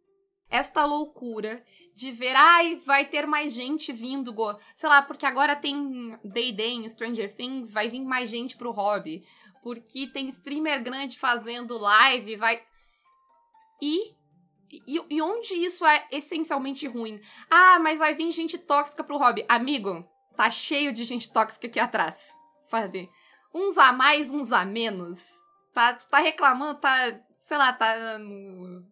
esta 0.48 0.84
loucura 0.84 1.64
de 1.94 2.12
ver, 2.12 2.36
ai, 2.36 2.76
vai 2.76 3.04
ter 3.06 3.26
mais 3.26 3.52
gente 3.52 3.92
vindo, 3.92 4.32
go- 4.32 4.56
sei 4.76 4.88
lá, 4.88 5.02
porque 5.02 5.24
agora 5.26 5.56
tem 5.56 6.16
D&D 6.22 6.62
em 6.66 6.88
Stranger 6.88 7.34
Things, 7.34 7.72
vai 7.72 7.88
vir 7.88 8.04
mais 8.04 8.28
gente 8.28 8.56
pro 8.56 8.70
hobby, 8.70 9.26
porque 9.62 10.06
tem 10.06 10.28
streamer 10.28 10.82
grande 10.82 11.18
fazendo 11.18 11.78
live, 11.78 12.36
vai... 12.36 12.62
E, 13.80 14.14
e, 14.86 15.00
e 15.10 15.22
onde 15.22 15.54
isso 15.54 15.84
é 15.86 16.06
essencialmente 16.12 16.86
ruim? 16.86 17.18
Ah, 17.50 17.78
mas 17.78 17.98
vai 17.98 18.14
vir 18.14 18.30
gente 18.30 18.56
tóxica 18.58 19.02
pro 19.04 19.18
hobby. 19.18 19.44
Amigo, 19.48 20.04
tá 20.36 20.50
cheio 20.50 20.92
de 20.92 21.04
gente 21.04 21.32
tóxica 21.32 21.66
aqui 21.66 21.78
atrás, 21.80 22.34
sabe? 22.62 23.08
Uns 23.54 23.76
a 23.78 23.92
mais, 23.92 24.30
uns 24.30 24.52
a 24.52 24.64
menos. 24.64 25.26
Tá, 25.72 25.92
tu 25.94 26.08
tá 26.08 26.18
reclamando, 26.18 26.78
tá, 26.80 27.20
sei 27.46 27.56
lá, 27.56 27.72
tá 27.72 28.18
no 28.18 28.84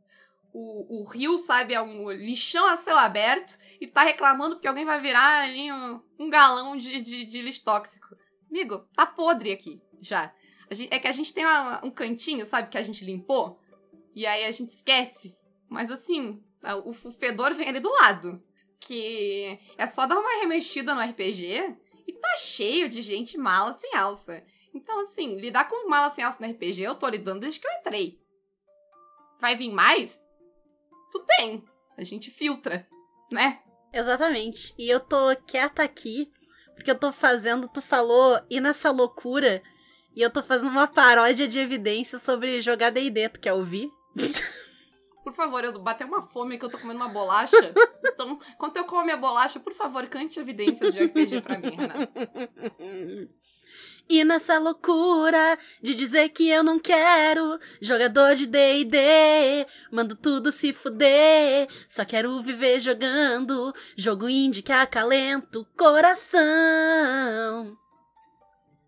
o, 0.52 1.00
o 1.00 1.04
rio, 1.04 1.36
sabe, 1.38 1.74
é 1.74 1.82
um 1.82 2.10
lixão 2.12 2.64
a 2.66 2.76
céu 2.76 2.96
aberto 2.96 3.58
e 3.80 3.88
tá 3.88 4.02
reclamando 4.04 4.54
porque 4.54 4.68
alguém 4.68 4.84
vai 4.84 5.00
virar 5.00 5.42
ali 5.42 5.72
um, 5.72 6.00
um 6.18 6.30
galão 6.30 6.76
de, 6.76 7.02
de, 7.02 7.24
de 7.24 7.42
lixo 7.42 7.64
tóxico. 7.64 8.14
Amigo, 8.48 8.86
tá 8.94 9.04
podre 9.04 9.50
aqui, 9.52 9.82
já. 10.00 10.32
Gente- 10.70 10.94
é 10.94 10.98
que 11.00 11.08
a 11.08 11.12
gente 11.12 11.34
tem 11.34 11.44
uma- 11.44 11.84
um 11.84 11.90
cantinho, 11.90 12.46
sabe, 12.46 12.68
que 12.68 12.78
a 12.78 12.82
gente 12.84 13.04
limpou, 13.04 13.58
e 14.14 14.24
aí 14.26 14.44
a 14.44 14.50
gente 14.52 14.70
esquece. 14.70 15.36
Mas 15.68 15.90
assim, 15.90 16.40
o, 16.84 16.90
o 16.90 17.10
fedor 17.12 17.52
vem 17.52 17.68
ali 17.68 17.80
do 17.80 17.90
lado. 17.90 18.40
Que 18.78 19.58
é 19.78 19.86
só 19.88 20.06
dar 20.06 20.18
uma 20.18 20.40
remexida 20.40 20.94
no 20.94 21.00
RPG 21.00 21.74
e 22.06 22.12
tá 22.12 22.36
cheio 22.36 22.88
de 22.88 23.00
gente 23.00 23.36
mala 23.38 23.72
sem 23.72 23.94
alça. 23.96 24.44
Então, 24.74 25.00
assim, 25.00 25.36
lidar 25.36 25.68
com 25.68 25.88
mala 25.88 26.12
sem 26.14 26.22
alça 26.22 26.38
no 26.44 26.52
RPG 26.52 26.82
eu 26.82 26.94
tô 26.94 27.08
lidando 27.08 27.40
desde 27.40 27.58
que 27.58 27.66
eu 27.66 27.72
entrei. 27.80 28.20
Vai 29.40 29.56
vir 29.56 29.70
mais? 29.70 30.20
Tudo 31.10 31.26
bem. 31.38 31.64
A 31.96 32.04
gente 32.04 32.30
filtra, 32.30 32.86
né? 33.30 33.60
Exatamente. 33.92 34.74
E 34.76 34.88
eu 34.88 35.00
tô 35.00 35.36
quieta 35.46 35.82
aqui, 35.82 36.32
porque 36.74 36.90
eu 36.90 36.98
tô 36.98 37.12
fazendo, 37.12 37.68
tu 37.68 37.80
falou, 37.80 38.40
e 38.50 38.60
nessa 38.60 38.90
loucura, 38.90 39.62
e 40.14 40.22
eu 40.22 40.30
tô 40.30 40.42
fazendo 40.42 40.70
uma 40.70 40.86
paródia 40.86 41.46
de 41.46 41.58
evidência 41.58 42.18
sobre 42.18 42.60
jogar 42.60 42.90
D&D, 42.90 43.28
tu 43.28 43.40
quer 43.40 43.52
ouvir? 43.52 43.90
Por 45.22 45.32
favor, 45.32 45.64
eu 45.64 45.80
bateu 45.80 46.06
uma 46.06 46.22
fome 46.22 46.58
que 46.58 46.64
eu 46.64 46.70
tô 46.70 46.78
comendo 46.78 47.00
uma 47.00 47.08
bolacha. 47.08 47.56
Então, 48.14 48.38
enquanto 48.52 48.76
eu 48.76 48.84
como 48.84 49.02
minha 49.02 49.16
bolacha, 49.16 49.58
por 49.58 49.74
favor, 49.74 50.06
cante 50.06 50.38
evidências 50.38 50.94
de 50.94 51.02
RPG 51.02 51.40
pra 51.40 51.58
mim, 51.58 51.74
Renata. 51.74 52.08
E 54.08 54.22
nessa 54.22 54.58
loucura 54.58 55.58
de 55.82 55.94
dizer 55.94 56.28
que 56.28 56.48
eu 56.50 56.62
não 56.62 56.78
quero 56.78 57.58
jogador 57.80 58.34
de 58.34 58.46
D&D, 58.46 59.66
mando 59.90 60.14
tudo 60.14 60.52
se 60.52 60.72
fuder, 60.74 61.68
só 61.88 62.04
quero 62.04 62.40
viver 62.42 62.78
jogando 62.80 63.74
jogo 63.96 64.28
indie 64.28 64.62
que 64.62 64.72
acalenta 64.72 65.58
o 65.58 65.64
coração. 65.64 66.38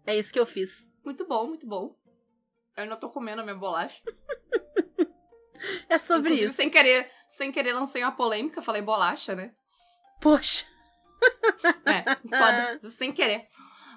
É 0.06 0.16
isso 0.16 0.32
que 0.32 0.38
eu 0.38 0.46
fiz. 0.46 0.87
Muito 1.02 1.26
bom, 1.26 1.46
muito 1.46 1.66
bom. 1.66 1.96
Eu 2.76 2.82
ainda 2.82 2.96
tô 2.96 3.08
comendo 3.08 3.40
a 3.40 3.44
minha 3.44 3.56
bolacha. 3.56 4.00
É 5.88 5.96
sobre 5.96 6.28
Inclusive, 6.28 6.49
isso. 6.49 6.56
sem 6.56 6.68
querer, 6.68 7.11
sem 7.30 7.50
querer 7.50 7.73
lancei 7.73 8.02
uma 8.02 8.12
polêmica, 8.12 8.61
falei 8.61 8.82
bolacha, 8.82 9.35
né? 9.35 9.54
Poxa. 10.20 10.66
É, 11.87 12.04
foda, 12.28 12.90
sem 12.90 13.11
querer. 13.11 13.49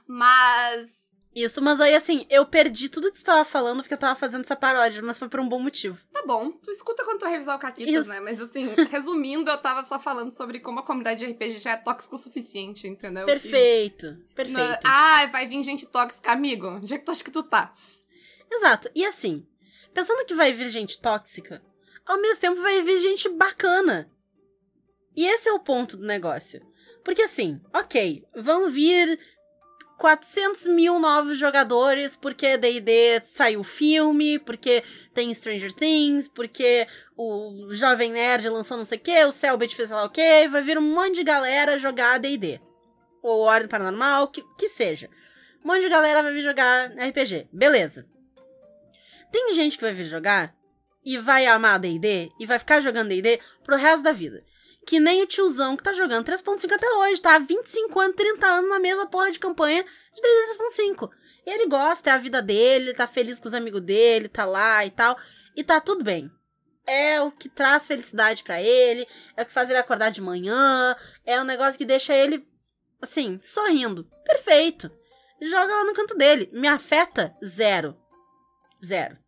Mas 0.07 1.08
Isso, 1.43 1.61
mas 1.61 1.79
aí 1.79 1.95
assim, 1.95 2.25
eu 2.29 2.45
perdi 2.45 2.89
tudo 2.89 3.11
que 3.11 3.17
você 3.17 3.23
tava 3.23 3.45
falando 3.45 3.81
porque 3.81 3.93
eu 3.93 3.97
tava 3.97 4.19
fazendo 4.19 4.43
essa 4.43 4.55
paródia, 4.55 5.01
mas 5.01 5.17
foi 5.17 5.29
por 5.29 5.39
um 5.39 5.47
bom 5.47 5.59
motivo. 5.59 5.97
Tá 6.11 6.23
bom, 6.25 6.51
tu 6.51 6.71
escuta 6.71 7.03
quando 7.05 7.19
tu 7.19 7.25
revisar 7.25 7.55
o 7.55 7.59
Caquitas, 7.59 7.93
Isso. 7.93 8.09
né? 8.09 8.19
Mas 8.19 8.41
assim, 8.41 8.67
resumindo, 8.89 9.49
eu 9.49 9.57
tava 9.57 9.83
só 9.83 9.99
falando 9.99 10.31
sobre 10.31 10.59
como 10.59 10.79
a 10.79 10.83
comunidade 10.83 11.19
de 11.19 11.31
RPG 11.31 11.59
já 11.59 11.71
é 11.71 11.77
tóxico 11.77 12.15
o 12.15 12.17
suficiente, 12.19 12.87
entendeu? 12.87 13.25
Perfeito, 13.25 14.07
E- 14.07 14.33
perfeito. 14.33 14.79
Ah, 14.85 15.25
vai 15.31 15.47
vir 15.47 15.61
gente 15.63 15.85
tóxica, 15.85 16.31
amigo. 16.31 16.67
Onde 16.67 16.93
é 16.93 16.97
que 16.97 17.05
tu 17.05 17.11
acha 17.11 17.23
que 17.23 17.31
tu 17.31 17.43
tá? 17.43 17.73
Exato. 18.51 18.89
E 18.95 19.05
assim, 19.05 19.45
pensando 19.93 20.25
que 20.25 20.33
vai 20.33 20.51
vir 20.51 20.69
gente 20.69 20.99
tóxica, 20.99 21.61
ao 22.05 22.19
mesmo 22.19 22.41
tempo 22.41 22.61
vai 22.61 22.81
vir 22.81 22.97
gente 22.97 23.29
bacana. 23.29 24.09
E 25.15 25.25
esse 25.25 25.47
é 25.49 25.53
o 25.53 25.59
ponto 25.59 25.97
do 25.97 26.05
negócio. 26.05 26.61
Porque 27.03 27.21
assim, 27.21 27.61
ok, 27.73 28.23
vão 28.35 28.69
vir 28.69 29.19
400 29.99 30.65
mil 30.67 30.97
novos 30.97 31.37
jogadores 31.37 32.15
porque 32.15 32.57
D&D 32.57 33.21
saiu 33.25 33.63
filme, 33.65 34.39
porque 34.39 34.81
tem 35.13 35.33
Stranger 35.33 35.73
Things, 35.73 36.29
porque 36.29 36.87
o 37.17 37.67
Jovem 37.71 38.13
Nerd 38.13 38.47
lançou 38.47 38.77
não 38.77 38.85
sei 38.85 38.97
o 38.97 39.01
que, 39.01 39.25
o 39.25 39.31
Selbit 39.33 39.75
fez 39.75 39.89
sei 39.89 39.97
lá 39.97 40.05
o 40.05 40.09
que, 40.09 40.47
vai 40.47 40.61
vir 40.61 40.77
um 40.77 40.93
monte 40.95 41.15
de 41.15 41.23
galera 41.23 41.77
jogar 41.77 42.17
D&D. 42.17 42.61
Ou 43.21 43.41
Ordem 43.41 43.67
Paranormal, 43.67 44.29
que, 44.29 44.41
que 44.57 44.69
seja. 44.69 45.09
Um 45.63 45.67
monte 45.67 45.81
de 45.81 45.89
galera 45.89 46.23
vai 46.23 46.31
vir 46.31 46.43
jogar 46.43 46.91
RPG. 46.91 47.49
Beleza. 47.51 48.07
Tem 49.29 49.53
gente 49.53 49.77
que 49.77 49.83
vai 49.83 49.93
vir 49.93 50.05
jogar 50.05 50.55
e 51.05 51.17
vai 51.17 51.45
amar 51.45 51.77
D&D 51.77 52.31
e 52.39 52.45
vai 52.45 52.57
ficar 52.57 52.79
jogando 52.79 53.09
D&D 53.09 53.41
pro 53.65 53.75
resto 53.75 54.03
da 54.03 54.13
vida. 54.13 54.45
Que 54.89 54.99
nem 54.99 55.21
o 55.21 55.27
tiozão 55.27 55.77
que 55.77 55.83
tá 55.83 55.93
jogando 55.93 56.25
3.5 56.25 56.73
até 56.73 56.89
hoje, 56.89 57.21
tá? 57.21 57.37
25 57.37 57.99
anos, 57.99 58.15
30 58.15 58.47
anos 58.47 58.69
na 58.71 58.79
mesma 58.79 59.05
porra 59.05 59.29
de 59.29 59.37
campanha 59.37 59.83
de 59.83 60.19
D&D 60.19 60.57
3.5. 60.87 61.11
E 61.45 61.51
ele 61.51 61.67
gosta, 61.67 62.09
é 62.09 62.13
a 62.13 62.17
vida 62.17 62.41
dele, 62.41 62.95
tá 62.95 63.05
feliz 63.05 63.39
com 63.39 63.47
os 63.47 63.53
amigos 63.53 63.81
dele, 63.81 64.27
tá 64.27 64.45
lá 64.45 64.83
e 64.83 64.89
tal. 64.89 65.15
E 65.55 65.63
tá 65.63 65.79
tudo 65.79 66.03
bem. 66.03 66.31
É 66.87 67.21
o 67.21 67.29
que 67.29 67.47
traz 67.47 67.85
felicidade 67.85 68.41
pra 68.41 68.59
ele, 68.59 69.07
é 69.37 69.43
o 69.43 69.45
que 69.45 69.53
faz 69.53 69.69
ele 69.69 69.77
acordar 69.77 70.09
de 70.09 70.23
manhã, 70.23 70.95
é 71.23 71.39
um 71.39 71.45
negócio 71.45 71.77
que 71.77 71.85
deixa 71.85 72.15
ele, 72.15 72.43
assim, 72.99 73.39
sorrindo. 73.43 74.09
Perfeito. 74.25 74.91
Joga 75.39 75.71
lá 75.71 75.83
no 75.83 75.93
canto 75.93 76.17
dele. 76.17 76.49
Me 76.51 76.67
afeta? 76.67 77.37
Zero. 77.45 77.95
Zero. 78.83 79.19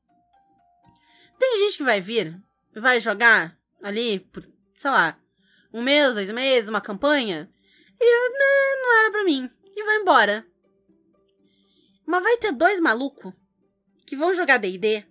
Tem 1.38 1.60
gente 1.60 1.77
que 1.77 1.84
vai 1.84 2.01
vir, 2.01 2.36
vai 2.74 3.00
jogar 3.00 3.56
ali 3.80 4.22
por, 4.22 4.44
sei 4.75 4.89
lá, 4.89 5.22
um 5.73 5.81
mês, 5.81 6.13
dois 6.15 6.31
meses, 6.31 6.69
uma 6.69 6.81
campanha, 6.81 7.49
e 7.99 8.29
né, 8.29 8.81
não 8.81 8.99
era 8.99 9.11
pra 9.11 9.23
mim. 9.23 9.49
E 9.75 9.83
vai 9.83 9.97
embora. 9.97 10.45
Mas 12.05 12.23
vai 12.23 12.37
ter 12.37 12.51
dois 12.51 12.79
malucos 12.79 13.33
que 14.05 14.15
vão 14.15 14.33
jogar 14.33 14.57
D&D. 14.57 15.05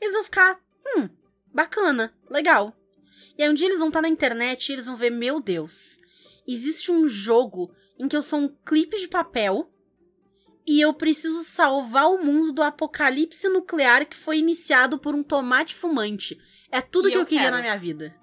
Eles 0.00 0.14
vão 0.14 0.24
ficar, 0.24 0.58
hum, 0.96 1.08
bacana, 1.52 2.12
legal. 2.28 2.74
E 3.38 3.42
aí 3.42 3.50
um 3.50 3.54
dia 3.54 3.66
eles 3.68 3.78
vão 3.78 3.88
estar 3.88 4.02
na 4.02 4.08
internet 4.08 4.68
e 4.68 4.72
eles 4.72 4.86
vão 4.86 4.96
ver, 4.96 5.10
meu 5.10 5.40
Deus, 5.40 5.98
existe 6.46 6.90
um 6.90 7.06
jogo 7.06 7.72
em 7.98 8.08
que 8.08 8.16
eu 8.16 8.22
sou 8.22 8.40
um 8.40 8.48
clipe 8.48 8.98
de 8.98 9.08
papel 9.08 9.70
e 10.66 10.80
eu 10.80 10.92
preciso 10.92 11.44
salvar 11.44 12.06
o 12.10 12.22
mundo 12.24 12.52
do 12.52 12.62
apocalipse 12.62 13.48
nuclear 13.48 14.06
que 14.06 14.16
foi 14.16 14.38
iniciado 14.38 14.98
por 14.98 15.14
um 15.14 15.22
tomate 15.22 15.74
fumante. 15.74 16.38
É 16.70 16.80
tudo 16.80 17.08
E 17.08 17.12
que 17.12 17.16
eu, 17.16 17.22
eu 17.22 17.26
queria 17.26 17.44
quero. 17.44 17.56
na 17.56 17.62
minha 17.62 17.76
vida. 17.78 18.14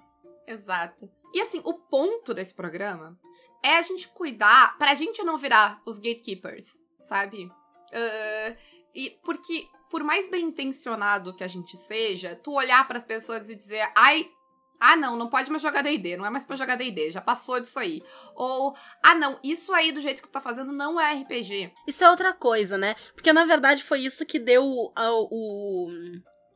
Exato. 0.52 1.10
E 1.34 1.40
assim, 1.40 1.60
o 1.64 1.74
ponto 1.74 2.32
desse 2.32 2.54
programa 2.54 3.18
é 3.62 3.76
a 3.76 3.82
gente 3.82 4.08
cuidar 4.08 4.76
pra 4.78 4.94
gente 4.94 5.22
não 5.22 5.36
virar 5.36 5.82
os 5.84 5.98
gatekeepers, 5.98 6.78
sabe? 6.98 7.50
Ah, 7.92 8.56
e 8.94 9.10
porque, 9.22 9.66
por 9.90 10.02
mais 10.02 10.28
bem 10.28 10.46
intencionado 10.46 11.34
que 11.36 11.44
a 11.44 11.48
gente 11.48 11.76
seja, 11.76 12.34
tu 12.42 12.52
olhar 12.52 12.86
pras 12.88 13.02
pessoas 13.04 13.50
e 13.50 13.54
dizer, 13.54 13.90
ai. 13.96 14.26
Ah, 14.80 14.94
não, 14.94 15.16
não 15.16 15.28
pode 15.28 15.50
mais 15.50 15.60
jogar 15.60 15.82
D&D, 15.82 16.16
não 16.16 16.24
é 16.24 16.30
mais 16.30 16.44
pra 16.44 16.54
jogar 16.54 16.76
D&D, 16.76 17.10
já 17.10 17.20
passou 17.20 17.58
disso 17.58 17.80
aí. 17.80 18.00
Ou, 18.36 18.76
ah, 19.02 19.12
não, 19.16 19.36
isso 19.42 19.74
aí 19.74 19.90
do 19.90 20.00
jeito 20.00 20.22
que 20.22 20.28
tu 20.28 20.30
tá 20.30 20.40
fazendo 20.40 20.70
não 20.70 21.00
é 21.00 21.14
RPG. 21.14 21.72
Isso 21.84 22.04
é 22.04 22.08
outra 22.08 22.32
coisa, 22.32 22.78
né? 22.78 22.94
Porque 23.12 23.32
na 23.32 23.44
verdade 23.44 23.82
foi 23.82 23.98
isso 24.02 24.24
que 24.24 24.38
deu 24.38 24.92
a- 24.94 25.10
o. 25.12 25.90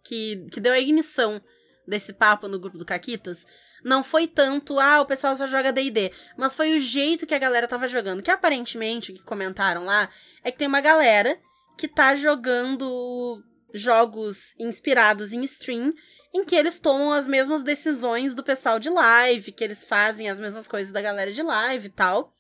que, 0.04 0.46
que 0.52 0.60
deu 0.60 0.72
a 0.72 0.78
ignição 0.78 1.42
desse 1.84 2.12
papo 2.12 2.46
no 2.46 2.60
grupo 2.60 2.78
do 2.78 2.84
Caquitas. 2.84 3.44
Não 3.84 4.04
foi 4.04 4.26
tanto, 4.26 4.78
ah, 4.78 5.00
o 5.00 5.06
pessoal 5.06 5.34
só 5.34 5.46
joga 5.46 5.72
DD, 5.72 6.12
mas 6.36 6.54
foi 6.54 6.74
o 6.74 6.78
jeito 6.78 7.26
que 7.26 7.34
a 7.34 7.38
galera 7.38 7.66
tava 7.66 7.88
jogando. 7.88 8.22
Que 8.22 8.30
aparentemente, 8.30 9.10
o 9.10 9.14
que 9.14 9.22
comentaram 9.22 9.84
lá, 9.84 10.08
é 10.44 10.50
que 10.50 10.58
tem 10.58 10.68
uma 10.68 10.80
galera 10.80 11.38
que 11.76 11.88
tá 11.88 12.14
jogando 12.14 13.42
jogos 13.74 14.54
inspirados 14.58 15.32
em 15.32 15.42
stream, 15.42 15.92
em 16.34 16.44
que 16.44 16.54
eles 16.54 16.78
tomam 16.78 17.12
as 17.12 17.26
mesmas 17.26 17.62
decisões 17.62 18.34
do 18.34 18.42
pessoal 18.42 18.78
de 18.78 18.88
live, 18.88 19.52
que 19.52 19.64
eles 19.64 19.84
fazem 19.84 20.30
as 20.30 20.38
mesmas 20.38 20.68
coisas 20.68 20.92
da 20.92 21.02
galera 21.02 21.32
de 21.32 21.42
live 21.42 21.86
e 21.86 21.90
tal. 21.90 22.32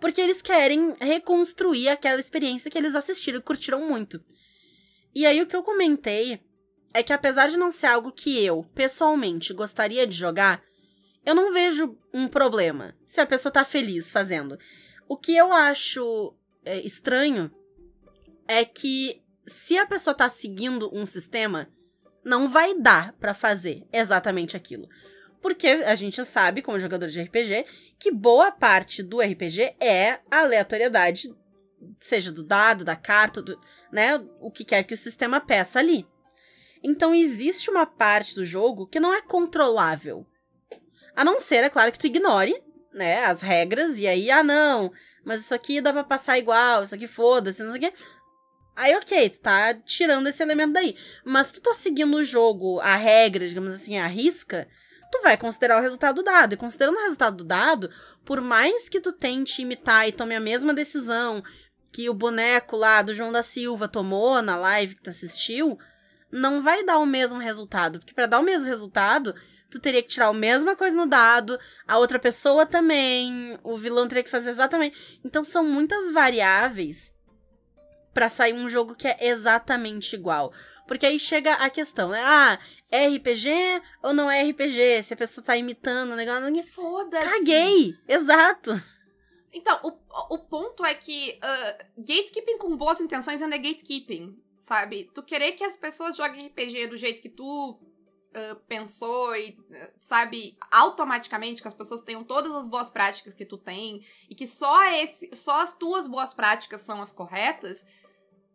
Porque 0.00 0.20
eles 0.20 0.42
querem 0.42 0.94
reconstruir 1.00 1.88
aquela 1.88 2.20
experiência 2.20 2.70
que 2.70 2.78
eles 2.78 2.94
assistiram 2.94 3.38
e 3.38 3.42
curtiram 3.42 3.80
muito. 3.86 4.22
E 5.14 5.26
aí 5.26 5.40
o 5.40 5.46
que 5.46 5.56
eu 5.56 5.62
comentei 5.62 6.40
é 6.92 7.02
que 7.02 7.12
apesar 7.12 7.48
de 7.48 7.56
não 7.56 7.72
ser 7.72 7.86
algo 7.86 8.12
que 8.12 8.42
eu, 8.44 8.64
pessoalmente, 8.74 9.52
gostaria 9.52 10.06
de 10.06 10.16
jogar, 10.16 10.62
eu 11.26 11.34
não 11.34 11.52
vejo 11.52 11.98
um 12.14 12.28
problema 12.28 12.96
se 13.04 13.20
a 13.20 13.26
pessoa 13.26 13.52
tá 13.52 13.64
feliz 13.64 14.12
fazendo. 14.12 14.56
O 15.08 15.16
que 15.16 15.36
eu 15.36 15.52
acho 15.52 16.34
é, 16.64 16.78
estranho 16.80 17.50
é 18.46 18.64
que 18.64 19.20
se 19.44 19.76
a 19.76 19.86
pessoa 19.86 20.14
tá 20.14 20.30
seguindo 20.30 20.88
um 20.94 21.04
sistema, 21.04 21.68
não 22.24 22.48
vai 22.48 22.78
dar 22.78 23.12
pra 23.14 23.34
fazer 23.34 23.86
exatamente 23.92 24.56
aquilo. 24.56 24.88
Porque 25.42 25.66
a 25.66 25.94
gente 25.96 26.24
sabe, 26.24 26.62
como 26.62 26.80
jogador 26.80 27.08
de 27.08 27.20
RPG, 27.20 27.66
que 27.98 28.10
boa 28.10 28.50
parte 28.50 29.02
do 29.02 29.20
RPG 29.20 29.76
é 29.80 30.20
a 30.30 30.40
aleatoriedade, 30.40 31.34
seja 32.00 32.32
do 32.32 32.42
dado, 32.42 32.84
da 32.84 32.96
carta, 32.96 33.42
do, 33.42 33.60
né, 33.92 34.16
o 34.40 34.50
que 34.50 34.64
quer 34.64 34.84
que 34.84 34.94
o 34.94 34.96
sistema 34.96 35.40
peça 35.40 35.78
ali. 35.78 36.06
Então 36.82 37.14
existe 37.14 37.68
uma 37.68 37.86
parte 37.86 38.34
do 38.34 38.44
jogo 38.44 38.86
que 38.86 39.00
não 39.00 39.12
é 39.12 39.22
controlável. 39.22 40.26
A 41.16 41.24
não 41.24 41.40
ser, 41.40 41.64
é 41.64 41.70
claro, 41.70 41.90
que 41.90 41.98
tu 41.98 42.06
ignore, 42.06 42.54
né, 42.92 43.24
as 43.24 43.40
regras 43.40 43.98
e 43.98 44.06
aí, 44.06 44.30
ah, 44.30 44.44
não, 44.44 44.92
mas 45.24 45.40
isso 45.40 45.54
aqui 45.54 45.80
dá 45.80 45.92
pra 45.92 46.04
passar 46.04 46.38
igual, 46.38 46.82
isso 46.82 46.94
aqui 46.94 47.06
foda-se, 47.06 47.62
não 47.62 47.72
sei 47.72 47.80
o 47.80 47.90
quê. 47.90 47.96
Aí, 48.76 48.94
ok, 48.94 49.30
tu 49.30 49.40
tá 49.40 49.72
tirando 49.72 50.26
esse 50.26 50.42
elemento 50.42 50.74
daí. 50.74 50.94
Mas 51.24 51.50
tu 51.50 51.62
tá 51.62 51.74
seguindo 51.74 52.14
o 52.14 52.22
jogo, 52.22 52.78
a 52.80 52.94
regra, 52.94 53.48
digamos 53.48 53.74
assim, 53.74 53.98
a 53.98 54.06
risca, 54.06 54.68
tu 55.10 55.22
vai 55.22 55.36
considerar 55.38 55.78
o 55.78 55.82
resultado 55.82 56.16
do 56.16 56.22
dado. 56.22 56.52
E 56.52 56.58
considerando 56.58 56.96
o 56.96 57.02
resultado 57.02 57.38
do 57.38 57.44
dado, 57.44 57.90
por 58.22 58.42
mais 58.42 58.86
que 58.88 59.00
tu 59.00 59.12
tente 59.12 59.62
imitar 59.62 60.06
e 60.06 60.12
tome 60.12 60.36
a 60.36 60.40
mesma 60.40 60.74
decisão 60.74 61.42
que 61.90 62.10
o 62.10 62.14
boneco 62.14 62.76
lá 62.76 63.00
do 63.00 63.14
João 63.14 63.32
da 63.32 63.42
Silva 63.42 63.88
tomou 63.88 64.42
na 64.42 64.58
live 64.58 64.96
que 64.96 65.02
tu 65.02 65.08
assistiu, 65.08 65.78
não 66.30 66.60
vai 66.60 66.84
dar 66.84 66.98
o 66.98 67.06
mesmo 67.06 67.38
resultado. 67.38 67.98
Porque 67.98 68.12
para 68.12 68.26
dar 68.26 68.40
o 68.40 68.44
mesmo 68.44 68.66
resultado, 68.66 69.34
tu 69.70 69.78
teria 69.80 70.02
que 70.02 70.08
tirar 70.08 70.28
a 70.28 70.32
mesma 70.32 70.76
coisa 70.76 70.96
no 70.96 71.06
dado, 71.06 71.58
a 71.86 71.98
outra 71.98 72.18
pessoa 72.18 72.64
também, 72.66 73.58
o 73.62 73.76
vilão 73.76 74.06
teria 74.08 74.22
que 74.24 74.30
fazer 74.30 74.50
exatamente. 74.50 75.18
Então 75.24 75.44
são 75.44 75.64
muitas 75.64 76.12
variáveis 76.12 77.14
para 78.14 78.28
sair 78.28 78.54
um 78.54 78.68
jogo 78.68 78.94
que 78.94 79.06
é 79.06 79.16
exatamente 79.28 80.14
igual. 80.14 80.52
Porque 80.86 81.04
aí 81.04 81.18
chega 81.18 81.52
a 81.54 81.68
questão, 81.68 82.10
né? 82.10 82.22
Ah, 82.24 82.58
é 82.90 83.08
RPG 83.08 83.50
ou 84.02 84.14
não 84.14 84.30
é 84.30 84.42
RPG? 84.42 85.02
Se 85.02 85.14
a 85.14 85.16
pessoa 85.16 85.44
tá 85.44 85.56
imitando 85.56 86.12
o 86.12 86.16
negócio. 86.16 86.44
ninguém- 86.44 86.62
Foda-se. 86.62 87.28
Caguei! 87.28 87.94
Exato! 88.08 88.80
Então, 89.52 89.78
o, 89.82 90.34
o 90.34 90.38
ponto 90.38 90.84
é 90.84 90.94
que 90.94 91.38
ah, 91.42 91.78
gatekeeping 91.98 92.58
com 92.58 92.76
boas 92.76 93.00
intenções 93.00 93.42
ainda 93.42 93.56
é 93.56 93.58
gatekeeping, 93.58 94.38
sabe? 94.58 95.10
Tu 95.14 95.22
querer 95.22 95.52
que 95.52 95.64
as 95.64 95.74
pessoas 95.74 96.16
joguem 96.16 96.46
RPG 96.46 96.86
do 96.86 96.96
jeito 96.96 97.20
que 97.20 97.28
tu 97.28 97.78
uh, 98.36 98.56
pensou 98.68 99.34
e, 99.34 99.50
uh, 99.50 99.92
sabe, 100.00 100.56
automaticamente 100.70 101.62
que 101.62 101.68
as 101.68 101.74
pessoas 101.74 102.02
tenham 102.02 102.22
todas 102.22 102.54
as 102.54 102.66
boas 102.66 102.90
práticas 102.90 103.34
que 103.34 103.46
tu 103.46 103.56
tem 103.56 104.04
e 104.28 104.34
que 104.34 104.46
só 104.46 104.84
esse, 104.92 105.30
só 105.34 105.62
as 105.62 105.72
tuas 105.72 106.06
boas 106.06 106.34
práticas 106.34 106.82
são 106.82 107.00
as 107.00 107.10
corretas, 107.10 107.84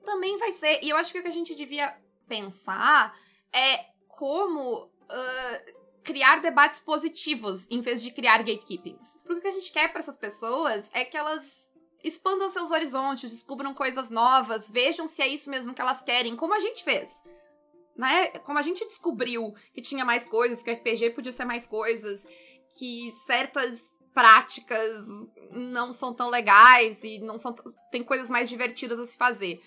também 0.06 0.38
vai 0.38 0.52
ser. 0.52 0.80
E 0.84 0.90
eu 0.90 0.98
acho 0.98 1.12
que 1.12 1.20
o 1.20 1.22
que 1.22 1.28
a 1.28 1.32
gente 1.32 1.56
devia 1.56 1.96
pensar 2.28 3.18
é 3.52 3.86
como 4.08 4.86
uh, 4.86 5.82
criar 6.04 6.42
debates 6.42 6.80
positivos 6.80 7.68
em 7.70 7.82
vez 7.82 8.02
de 8.02 8.12
criar 8.12 8.40
gatekeepings. 8.40 9.18
Porque 9.24 9.40
o 9.40 9.42
que 9.42 9.48
a 9.48 9.54
gente 9.54 9.72
quer 9.72 9.90
para 9.90 10.00
essas 10.00 10.18
pessoas 10.18 10.90
é 10.94 11.04
que 11.04 11.18
elas 11.18 11.62
expandam 12.04 12.50
seus 12.50 12.72
horizontes, 12.72 13.32
descubram 13.32 13.74
coisas 13.74 14.10
novas, 14.10 14.70
vejam 14.70 15.06
se 15.06 15.22
é 15.22 15.28
isso 15.28 15.50
mesmo 15.50 15.74
que 15.74 15.82
elas 15.82 16.02
querem, 16.02 16.36
como 16.36 16.54
a 16.54 16.60
gente 16.60 16.84
fez. 16.84 17.16
Né? 18.02 18.30
Como 18.40 18.58
a 18.58 18.64
gente 18.64 18.84
descobriu 18.88 19.54
que 19.72 19.80
tinha 19.80 20.04
mais 20.04 20.26
coisas, 20.26 20.64
que 20.64 20.72
RPG 20.72 21.12
podia 21.12 21.32
ser 21.32 21.46
mais 21.46 21.68
coisas, 21.68 22.26
que 22.80 23.12
certas 23.28 23.92
práticas 24.12 25.06
não 25.52 25.94
são 25.94 26.12
tão 26.12 26.28
legais 26.28 27.04
e 27.04 27.20
não 27.20 27.38
são 27.38 27.54
tem 27.92 28.04
coisas 28.04 28.28
mais 28.28 28.50
divertidas 28.50 29.00
a 29.00 29.06
se 29.06 29.16
fazer. 29.16 29.62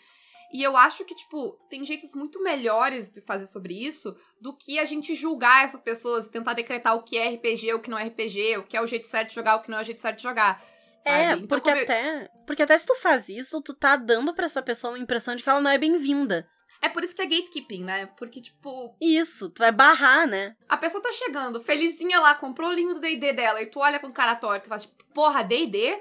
E 0.53 0.65
eu 0.65 0.77
acho 0.77 1.05
que, 1.05 1.15
tipo, 1.15 1.53
tem 1.71 1.85
jeitos 1.87 2.13
muito 2.13 2.43
melhores 2.43 3.09
de 3.09 3.21
fazer 3.21 3.47
sobre 3.47 3.73
isso 3.75 4.13
do 4.41 4.53
que 4.53 4.81
a 4.81 4.85
gente 4.85 5.15
julgar 5.15 5.65
essas 5.65 5.81
pessoas 5.81 6.27
e 6.27 6.31
tentar 6.33 6.55
decretar 6.55 6.97
o 6.97 7.05
que 7.05 7.17
é 7.17 7.29
RPG, 7.29 7.73
o 7.75 7.79
que 7.79 7.89
não 7.91 7.99
é 7.99 8.03
RPG, 8.05 8.57
o 8.59 8.65
que 8.65 8.77
é 8.77 8.81
o 8.81 8.87
jeito 8.87 9.07
certo 9.07 9.29
de 9.29 9.35
jogar, 9.37 9.55
o 9.57 9.63
que 9.63 9.71
não 9.71 9.79
é 9.79 9.81
o 9.81 9.85
jeito 9.85 10.01
certo 10.01 10.17
de 10.17 10.23
jogar. 10.25 10.61
É, 11.07 11.33
Então, 11.35 11.47
porque 11.47 11.71
eu- 11.71 11.83
até, 11.83 12.29
porque 12.45 12.63
até 12.65 12.77
se 12.79 12.85
tu 12.87 12.97
faz 12.97 13.29
isso, 13.29 13.61
tu 13.63 13.75
tá 13.75 13.95
dando 13.95 14.35
pra 14.35 14.47
essa 14.47 14.61
pessoa 14.63 14.93
uma 14.93 14.99
impressão 14.99 15.37
de 15.37 15.43
que 15.45 15.49
ela 15.49 15.61
não 15.61 15.71
é 15.71 15.79
bem-vinda. 15.79 16.49
É 16.81 16.89
por 16.89 17.03
isso 17.03 17.15
que 17.15 17.23
é 17.23 17.27
gatekeeping, 17.27 17.83
né? 17.85 18.07
Porque, 18.17 18.41
tipo, 18.41 18.97
Isso, 19.01 19.49
tu 19.49 19.61
vai 19.61 19.73
barrar, 19.73 20.27
né? 20.27 20.57
a 20.69 20.77
pessoa 20.77 21.03
tá 21.03 21.11
chegando, 21.13 21.63
felizinha 21.63 22.21
lá, 22.21 22.35
comprou 22.35 22.71
o 22.71 22.73
livro 22.73 22.95
do 22.95 23.01
D&D 23.01 23.33
dela, 23.33 23.63
e 23.63 23.67
tu 23.67 23.81
olha 23.81 23.99
com 23.99 24.13
cara 24.13 24.37
torta 24.37 24.67
e 24.67 24.69
fala, 24.69 24.81
tipo, 24.81 25.05
porra, 25.15 25.43
D&D? 25.43 26.01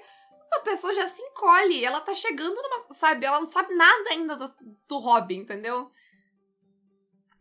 A 0.54 0.60
pessoa 0.60 0.94
já 0.94 1.08
se 1.08 1.22
encolhe, 1.22 1.84
ela 1.84 2.00
tá 2.00 2.14
chegando 2.14 2.56
numa, 2.56 2.94
sabe, 2.94 3.26
ela 3.26 3.40
não 3.40 3.48
sabe 3.48 3.74
nada 3.74 4.10
ainda 4.12 4.36
do, 4.36 4.54
do 4.88 4.98
hobby, 4.98 5.36
entendeu? 5.36 5.90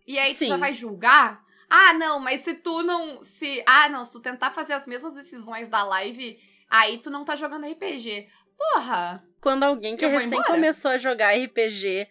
E 0.07 0.19
aí 0.19 0.35
tu 0.35 0.41
Sim. 0.41 0.49
já 0.49 0.57
vai 0.57 0.73
julgar? 0.73 1.43
Ah, 1.69 1.95
não, 1.95 2.19
mas 2.19 2.43
se 2.43 2.55
tu 2.55 2.83
não, 2.83 3.23
se, 3.23 3.63
ah, 3.67 3.89
não, 3.89 4.05
se 4.05 4.13
tu 4.13 4.21
tentar 4.21 4.51
fazer 4.51 4.75
as 4.75 4.87
mesmas 4.87 5.15
decisões 5.15 5.69
da 5.69 5.83
live, 5.85 6.39
aí 6.69 6.99
tu 6.99 7.11
não 7.11 7.25
tá 7.25 7.35
jogando 7.35 7.67
RPG. 7.67 8.29
Porra! 8.57 9.25
Quando 9.41 9.65
alguém 9.65 9.97
que 9.97 10.07
recém 10.07 10.27
embora? 10.29 10.45
começou 10.45 10.91
a 10.91 10.99
jogar 10.99 11.37
RPG 11.37 12.09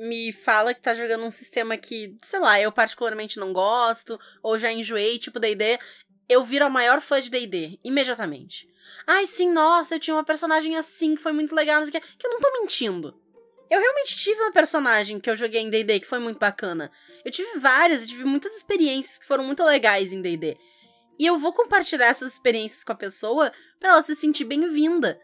me 0.00 0.32
fala 0.32 0.72
que 0.72 0.80
tá 0.80 0.94
jogando 0.94 1.26
um 1.26 1.30
sistema 1.30 1.76
que, 1.76 2.16
sei 2.22 2.40
lá, 2.40 2.58
eu 2.58 2.72
particularmente 2.72 3.38
não 3.38 3.52
gosto, 3.52 4.18
ou 4.42 4.58
já 4.58 4.72
enjoei, 4.72 5.18
tipo 5.18 5.38
D&D, 5.38 5.78
eu 6.26 6.42
viro 6.42 6.64
a 6.64 6.70
maior 6.70 7.02
fã 7.02 7.20
de 7.20 7.28
D&D, 7.28 7.78
imediatamente. 7.84 8.66
Ai, 9.06 9.26
sim, 9.26 9.52
nossa, 9.52 9.94
eu 9.94 10.00
tinha 10.00 10.16
uma 10.16 10.24
personagem 10.24 10.74
assim 10.74 11.14
que 11.14 11.22
foi 11.22 11.32
muito 11.32 11.54
legal, 11.54 11.76
não 11.76 11.86
sei 11.86 11.98
o 11.98 12.00
que, 12.00 12.16
que 12.16 12.26
eu 12.26 12.30
não 12.30 12.40
tô 12.40 12.50
mentindo. 12.60 13.14
Eu 13.68 13.78
realmente 13.78 14.16
tive 14.16 14.40
uma 14.40 14.50
personagem 14.50 15.20
que 15.20 15.28
eu 15.28 15.36
joguei 15.36 15.60
em 15.60 15.68
D&D 15.68 16.00
que 16.00 16.06
foi 16.06 16.18
muito 16.18 16.38
bacana. 16.38 16.90
Eu 17.22 17.30
tive 17.30 17.58
várias, 17.58 18.00
eu 18.00 18.08
tive 18.08 18.24
muitas 18.24 18.56
experiências 18.56 19.18
que 19.18 19.26
foram 19.26 19.44
muito 19.44 19.62
legais 19.62 20.14
em 20.14 20.22
D&D. 20.22 20.56
E 21.18 21.26
eu 21.26 21.38
vou 21.38 21.52
compartilhar 21.52 22.06
essas 22.06 22.32
experiências 22.32 22.82
com 22.82 22.92
a 22.92 22.96
pessoa 22.96 23.52
pra 23.78 23.90
ela 23.90 24.02
se 24.02 24.16
sentir 24.16 24.44
bem-vinda. 24.44 25.20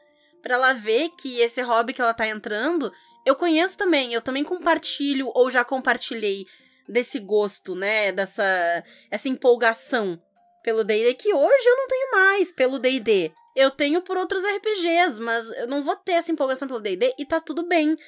Pra 0.46 0.54
ela 0.54 0.72
ver 0.74 1.08
que 1.18 1.40
esse 1.40 1.60
hobby 1.60 1.92
que 1.92 2.00
ela 2.00 2.14
tá 2.14 2.24
entrando, 2.24 2.92
eu 3.24 3.34
conheço 3.34 3.76
também, 3.76 4.14
eu 4.14 4.22
também 4.22 4.44
compartilho 4.44 5.28
ou 5.34 5.50
já 5.50 5.64
compartilhei 5.64 6.46
desse 6.88 7.18
gosto, 7.18 7.74
né, 7.74 8.12
dessa 8.12 8.84
essa 9.10 9.28
empolgação 9.28 10.22
pelo 10.62 10.84
D&D 10.84 11.14
que 11.14 11.34
hoje 11.34 11.66
eu 11.68 11.76
não 11.76 11.88
tenho 11.88 12.10
mais 12.12 12.52
pelo 12.52 12.78
D&D. 12.78 13.32
Eu 13.56 13.72
tenho 13.72 14.00
por 14.02 14.16
outros 14.16 14.44
RPGs, 14.44 15.20
mas 15.20 15.50
eu 15.56 15.66
não 15.66 15.82
vou 15.82 15.96
ter 15.96 16.12
essa 16.12 16.30
empolgação 16.30 16.68
pelo 16.68 16.78
D&D 16.78 17.12
e 17.18 17.26
tá 17.26 17.40
tudo 17.40 17.66
bem. 17.66 17.98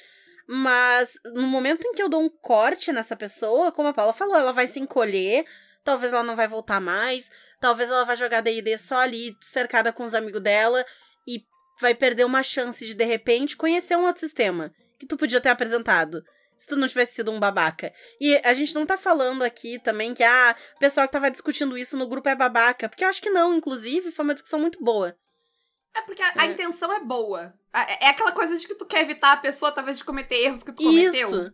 Mas 0.47 1.19
no 1.35 1.49
momento 1.49 1.89
em 1.89 1.93
que 1.93 2.01
eu 2.01 2.09
dou 2.09 2.23
um 2.23 2.29
corte 2.29 2.93
nessa 2.93 3.17
pessoa, 3.17 3.73
como 3.73 3.89
a 3.89 3.93
Paula 3.93 4.13
falou, 4.13 4.37
ela 4.37 4.53
vai 4.53 4.69
se 4.69 4.79
encolher, 4.79 5.45
talvez 5.83 6.13
ela 6.13 6.23
não 6.23 6.37
vai 6.37 6.47
voltar 6.47 6.81
mais, 6.81 7.33
talvez 7.61 7.91
ela 7.91 8.05
vai 8.05 8.15
jogar 8.15 8.43
D&D 8.43 8.79
só 8.79 8.99
ali, 8.99 9.37
cercada 9.41 9.93
com 9.93 10.05
os 10.05 10.15
amigos 10.15 10.41
dela, 10.41 10.87
e 11.27 11.45
vai 11.81 11.95
perder 11.95 12.25
uma 12.25 12.43
chance 12.43 12.85
de, 12.87 12.95
de 12.95 13.05
repente, 13.05 13.57
conhecer 13.57 13.97
um 13.97 14.05
outro 14.05 14.21
sistema 14.21 14.73
que 14.99 15.07
tu 15.07 15.17
podia 15.17 15.41
ter 15.41 15.49
apresentado. 15.51 16.23
Se 16.57 16.67
tu 16.67 16.75
não 16.77 16.89
tivesse 16.89 17.15
sido 17.15 17.31
um 17.31 17.39
babaca. 17.39 17.93
E 18.21 18.35
a 18.45 18.53
gente 18.53 18.75
não 18.75 18.85
tá 18.85 18.99
falando 18.99 19.45
aqui 19.45 19.79
também 19.79 20.13
que, 20.13 20.25
ah, 20.25 20.57
o 20.75 20.79
pessoal 20.81 21.07
que 21.07 21.13
tava 21.13 21.31
discutindo 21.31 21.79
isso 21.79 21.97
no 21.97 22.09
grupo 22.09 22.29
é 22.29 22.35
babaca. 22.35 22.89
Porque 22.89 23.05
eu 23.05 23.09
acho 23.09 23.23
que 23.23 23.31
não, 23.31 23.55
inclusive, 23.55 24.11
foi 24.11 24.25
uma 24.25 24.35
discussão 24.35 24.59
muito 24.59 24.83
boa. 24.83 25.17
É 25.95 26.01
porque 26.03 26.21
a, 26.21 26.33
a 26.37 26.47
É. 26.47 26.51
intenção 26.51 26.93
é 26.93 26.99
boa. 26.99 27.55
É, 27.73 28.07
é 28.07 28.09
aquela 28.09 28.33
coisa 28.33 28.59
de 28.59 28.67
que 28.67 28.75
tu 28.75 28.85
quer 28.87 29.03
evitar 29.03 29.33
a 29.33 29.37
pessoa, 29.37 29.71
talvez, 29.71 29.99
de 29.99 30.05
cometer 30.05 30.35
erros 30.35 30.65
que 30.65 30.73
tu 30.73 30.83
cometeu. 30.83 31.29
Isso. 31.29 31.53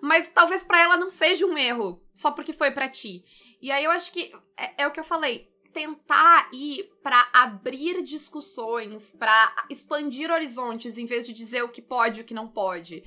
Mas 0.00 0.28
talvez 0.32 0.64
pra 0.64 0.80
ela 0.80 0.96
não 0.96 1.10
seja 1.10 1.44
um 1.44 1.58
erro, 1.58 2.02
só 2.14 2.30
porque 2.30 2.54
foi 2.54 2.70
pra 2.70 2.88
ti. 2.88 3.22
E 3.60 3.70
aí 3.70 3.84
eu 3.84 3.90
acho 3.90 4.10
que 4.10 4.32
é, 4.56 4.84
é 4.84 4.86
o 4.86 4.90
que 4.90 5.00
eu 5.00 5.04
falei. 5.04 5.49
Tentar 5.72 6.48
ir 6.52 6.90
pra 7.02 7.28
abrir 7.32 8.02
discussões, 8.02 9.12
pra 9.12 9.54
expandir 9.70 10.30
horizontes, 10.30 10.98
em 10.98 11.06
vez 11.06 11.26
de 11.26 11.32
dizer 11.32 11.62
o 11.62 11.68
que 11.68 11.80
pode 11.80 12.20
e 12.20 12.22
o 12.22 12.26
que 12.26 12.34
não 12.34 12.48
pode. 12.48 13.04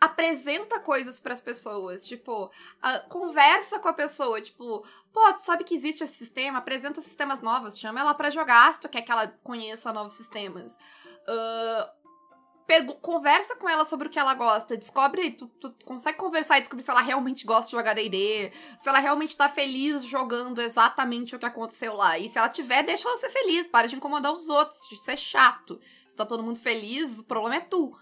Apresenta 0.00 0.80
coisas 0.80 1.20
pras 1.20 1.40
pessoas, 1.40 2.04
tipo, 2.04 2.50
ah, 2.82 2.98
conversa 3.08 3.78
com 3.78 3.86
a 3.86 3.92
pessoa, 3.92 4.40
tipo, 4.40 4.84
pô, 5.12 5.32
tu 5.34 5.42
sabe 5.42 5.62
que 5.62 5.76
existe 5.76 6.02
esse 6.02 6.14
sistema, 6.14 6.58
apresenta 6.58 7.00
sistemas 7.00 7.40
novos, 7.40 7.78
chama 7.78 8.00
ela 8.00 8.12
pra 8.12 8.28
jogar 8.28 8.74
se 8.74 8.80
tu 8.80 8.88
quer 8.88 9.02
que 9.02 9.12
ela 9.12 9.28
conheça 9.44 9.92
novos 9.92 10.14
sistemas. 10.14 10.76
Pergu- 11.24 12.01
conversa 13.00 13.56
com 13.56 13.68
ela 13.68 13.84
sobre 13.84 14.08
o 14.08 14.10
que 14.10 14.18
ela 14.18 14.34
gosta, 14.34 14.76
descobre, 14.76 15.32
tu, 15.32 15.46
tu 15.46 15.74
consegue 15.84 16.16
conversar 16.16 16.58
e 16.58 16.60
descobrir 16.60 16.82
se 16.82 16.90
ela 16.90 17.00
realmente 17.00 17.44
gosta 17.44 17.66
de 17.66 17.76
jogar 17.76 17.94
D&D, 17.94 18.52
se 18.78 18.88
ela 18.88 18.98
realmente 18.98 19.36
tá 19.36 19.48
feliz 19.48 20.04
jogando 20.04 20.60
exatamente 20.60 21.36
o 21.36 21.38
que 21.38 21.46
aconteceu 21.46 21.94
lá. 21.94 22.18
E 22.18 22.28
se 22.28 22.38
ela 22.38 22.48
tiver, 22.48 22.82
deixa 22.82 23.08
ela 23.08 23.16
ser 23.16 23.30
feliz, 23.30 23.66
para 23.66 23.88
de 23.88 23.96
incomodar 23.96 24.32
os 24.32 24.48
outros, 24.48 24.90
isso 24.90 25.10
é 25.10 25.16
chato. 25.16 25.80
Se 26.08 26.16
tá 26.16 26.24
todo 26.24 26.42
mundo 26.42 26.58
feliz, 26.58 27.20
o 27.20 27.24
problema 27.24 27.56
é 27.56 27.60
tu. 27.60 27.92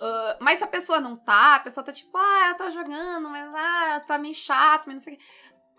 Ah, 0.00 0.36
mas 0.40 0.58
se 0.58 0.64
a 0.64 0.68
pessoa 0.68 1.00
não 1.00 1.16
tá, 1.16 1.56
a 1.56 1.60
pessoa 1.60 1.84
tá 1.84 1.92
tipo, 1.92 2.16
ah, 2.16 2.46
ela 2.46 2.54
tá 2.54 2.70
jogando, 2.70 3.28
mas 3.28 3.52
ah, 3.54 4.00
tá 4.06 4.18
meio 4.18 4.34
chato, 4.34 4.86
mas 4.86 4.94
não 4.94 5.00
sei 5.00 5.14
o 5.14 5.16
que. 5.16 5.24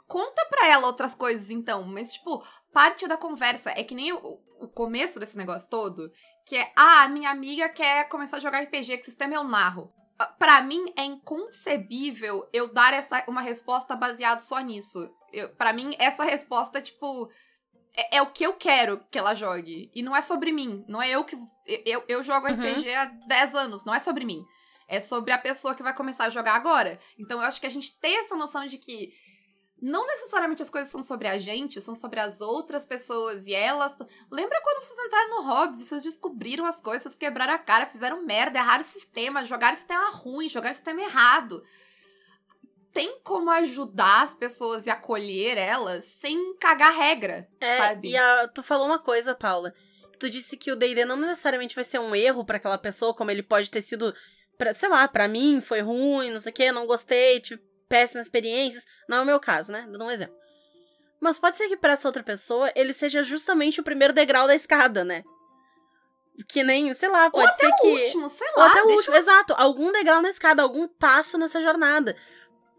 Conta 0.08 0.44
pra 0.50 0.68
ela 0.68 0.88
outras 0.88 1.14
coisas, 1.14 1.52
então. 1.52 1.84
Mas, 1.84 2.14
tipo, 2.14 2.44
parte 2.74 3.08
da 3.08 3.16
conversa 3.16 3.70
é 3.70 3.84
que 3.84 3.94
nem 3.94 4.12
o, 4.12 4.40
o 4.60 4.68
começo 4.68 5.20
desse 5.20 5.38
negócio 5.38 5.70
todo, 5.70 6.12
que 6.50 6.58
é, 6.58 6.72
ah, 6.76 7.08
minha 7.08 7.30
amiga 7.30 7.70
quer 7.70 8.10
começar 8.10 8.38
a 8.38 8.40
jogar 8.40 8.64
RPG, 8.64 8.98
que 8.98 9.06
sistema 9.06 9.36
eu 9.36 9.44
narro? 9.44 9.94
Ah, 10.18 10.26
Pra 10.26 10.64
mim, 10.64 10.84
é 10.98 11.04
inconcebível 11.04 12.50
eu 12.52 12.74
dar 12.74 12.92
essa, 12.92 13.24
uma 13.28 13.40
resposta 13.42 13.96
baseada 13.96 14.42
só 14.42 14.58
nisso. 14.60 15.14
Pra 15.60 15.72
mim, 15.72 15.96
essa 16.00 16.24
resposta, 16.24 16.82
tipo, 16.82 17.30
é, 17.96 18.18
é 18.18 18.22
o 18.24 18.32
que 18.32 18.44
eu 18.44 18.54
quero 18.54 19.00
que 19.12 19.20
ela 19.20 19.36
jogue. 19.36 19.92
E 19.94 20.02
não 20.02 20.16
é 20.16 20.22
sobre 20.22 20.52
mim. 20.52 20.84
Não 20.88 21.00
é 21.00 21.10
eu 21.12 21.24
que. 21.24 21.38
Eu, 21.86 22.04
eu 22.08 22.24
jogo 22.24 22.48
Uhum. 22.48 22.54
RPG 22.54 22.96
há 22.96 23.06
10 23.06 23.56
anos, 23.56 23.86
não 23.86 23.94
é 23.94 24.00
sobre 24.00 24.26
mim. 24.26 24.44
É 24.88 25.00
sobre 25.00 25.32
a 25.32 25.38
pessoa 25.38 25.76
que 25.76 25.84
vai 25.84 25.94
começar 25.94 26.26
a 26.26 26.30
jogar 26.32 26.56
agora. 26.56 26.98
Então 27.20 27.40
eu 27.40 27.46
acho 27.46 27.62
que 27.62 27.68
a 27.68 27.72
gente 27.72 27.96
tem 28.00 28.18
essa 28.18 28.36
noção 28.36 28.66
de 28.66 28.80
que 28.80 29.14
não 29.82 30.06
necessariamente 30.06 30.62
as 30.62 30.70
coisas 30.70 30.90
são 30.92 31.02
sobre 31.02 31.28
a 31.28 31.38
gente, 31.38 31.80
são 31.80 31.96
sobre 31.96 32.20
as 32.20 32.42
outras 32.42 32.86
pessoas 32.86 33.48
e 33.48 33.54
elas. 33.54 33.96
Lembra 34.32 34.60
quando 34.62 34.84
vocês 34.84 35.00
entraram 35.06 35.30
no 35.30 35.42
hobby, 35.44 35.84
vocês 35.84 36.04
descobriram 36.04 36.66
as 36.66 36.82
coisas, 36.82 37.04
vocês 37.04 37.16
quebraram 37.16 37.54
a 37.54 37.58
cara, 37.60 37.86
fizeram 37.86 38.26
merda, 38.26 38.60
erraram 38.60 38.82
o 38.82 38.86
sistema, 38.86 39.46
jogaram 39.46 39.76
sistema 39.78 40.10
ruim, 40.10 40.50
jogaram 40.50 40.74
sistema 40.76 41.02
errado. 41.02 41.64
Tem 42.92 43.20
como 43.24 43.50
ajudar 43.52 44.24
as 44.24 44.34
pessoas 44.34 44.88
e 44.88 44.90
acolher 44.90 45.58
elas 45.58 46.06
sem 46.06 46.56
cagar 46.58 46.92
regra, 46.94 47.48
É, 47.62 47.78
sabe? 47.78 48.10
e 48.10 48.18
a- 48.18 48.48
tu 48.48 48.64
falou 48.64 48.88
uma 48.88 48.98
coisa, 49.00 49.36
Paula. 49.36 49.74
Tu 50.20 50.30
disse 50.30 50.58
que 50.58 50.72
o 50.72 50.76
D&D 50.76 51.06
não 51.06 51.16
necessariamente 51.16 51.76
vai 51.76 51.84
ser 51.84 52.00
um 52.00 52.14
erro 52.16 52.44
pra 52.44 52.58
aquela 52.58 52.78
pessoa, 52.78 53.14
como 53.14 53.30
ele 53.32 53.44
pode 53.44 53.70
ter 53.70 53.82
sido, 53.82 54.14
pra, 54.58 54.74
sei 54.74 54.90
lá, 54.90 55.08
pra 55.08 55.28
mim 55.28 55.62
foi 55.62 55.82
ruim, 55.82 56.32
não 56.32 56.42
sei 56.42 56.52
o 56.52 56.56
que, 56.56 56.72
não 56.72 56.86
gostei, 56.88 57.40
tive 57.40 57.62
péssimas 57.90 58.28
experiências. 58.28 58.86
Não 59.08 59.18
é 59.18 59.22
o 59.22 59.26
meu 59.26 59.40
caso, 59.40 59.72
né? 59.72 59.86
Dando 59.90 60.06
um 60.06 60.12
exemplo. 60.12 60.36
Mas 61.20 61.38
pode 61.38 61.58
ser 61.58 61.68
que 61.68 61.76
pra 61.76 61.94
essa 61.94 62.08
outra 62.08 62.24
pessoa 62.24 62.72
ele 62.76 62.94
seja 62.94 63.24
justamente 63.24 63.82
o 63.82 63.84
primeiro 63.84 64.14
degrau 64.14 64.48
da 64.48 64.56
escada, 64.56 65.04
né? 65.04 65.24
Que 66.48 66.64
nem, 66.64 66.94
sei 66.94 67.10
lá, 67.10 67.30
pode 67.30 67.54
ser 67.58 67.68
O 67.68 67.76
que 67.76 67.88
último, 67.88 68.30
sei 68.30 68.48
ou 68.56 68.60
lá, 68.60 68.72
até 68.72 68.84
o 68.84 68.92
último, 68.92 69.16
exato, 69.16 69.54
algum 69.58 69.92
degrau 69.92 70.22
na 70.22 70.30
escada, 70.30 70.62
algum 70.62 70.88
passo 70.88 71.38
nessa 71.38 71.62
jornada. 71.62 72.16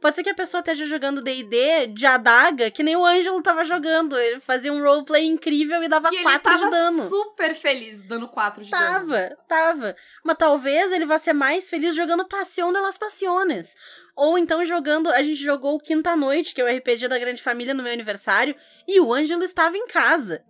Pode 0.01 0.17
ser 0.17 0.23
que 0.23 0.31
a 0.31 0.35
pessoa 0.35 0.61
esteja 0.61 0.87
jogando 0.87 1.21
D&D 1.21 1.89
de 1.89 2.07
adaga, 2.07 2.71
que 2.71 2.83
nem 2.83 2.97
o 2.97 3.05
Ângelo 3.05 3.43
tava 3.43 3.65
jogando. 3.65 4.19
Ele 4.19 4.41
fazia 4.41 4.73
um 4.73 4.83
roleplay 4.83 5.27
incrível 5.27 5.83
e 5.83 5.89
dava 5.89 6.09
E 6.11 6.17
ele 6.17 6.23
4 6.23 6.41
tava 6.43 6.65
de 6.65 6.71
dano. 6.71 7.09
super 7.09 7.55
feliz 7.55 8.03
dando 8.03 8.27
4 8.27 8.65
de 8.65 8.71
dano. 8.71 8.85
Tava, 8.87 9.37
tava. 9.47 9.97
Mas 10.25 10.37
talvez 10.39 10.91
ele 10.93 11.05
vá 11.05 11.19
ser 11.19 11.35
mais 11.35 11.69
feliz 11.69 11.95
jogando 11.95 12.27
Passion 12.27 12.73
de 12.73 12.81
las 12.81 12.97
Passiones. 12.97 13.75
Ou 14.17 14.39
então 14.39 14.65
jogando. 14.65 15.11
A 15.11 15.23
gente 15.23 15.43
jogou 15.43 15.79
Quinta 15.79 16.17
Noite, 16.17 16.55
que 16.55 16.61
é 16.61 16.65
o 16.65 16.77
RPG 16.79 17.07
da 17.09 17.19
Grande 17.19 17.43
Família, 17.43 17.75
no 17.75 17.83
meu 17.83 17.93
aniversário, 17.93 18.55
e 18.89 19.01
o 19.01 19.13
Ângelo 19.13 19.45
estava 19.45 19.77
em 19.77 19.87
casa. 19.87 20.43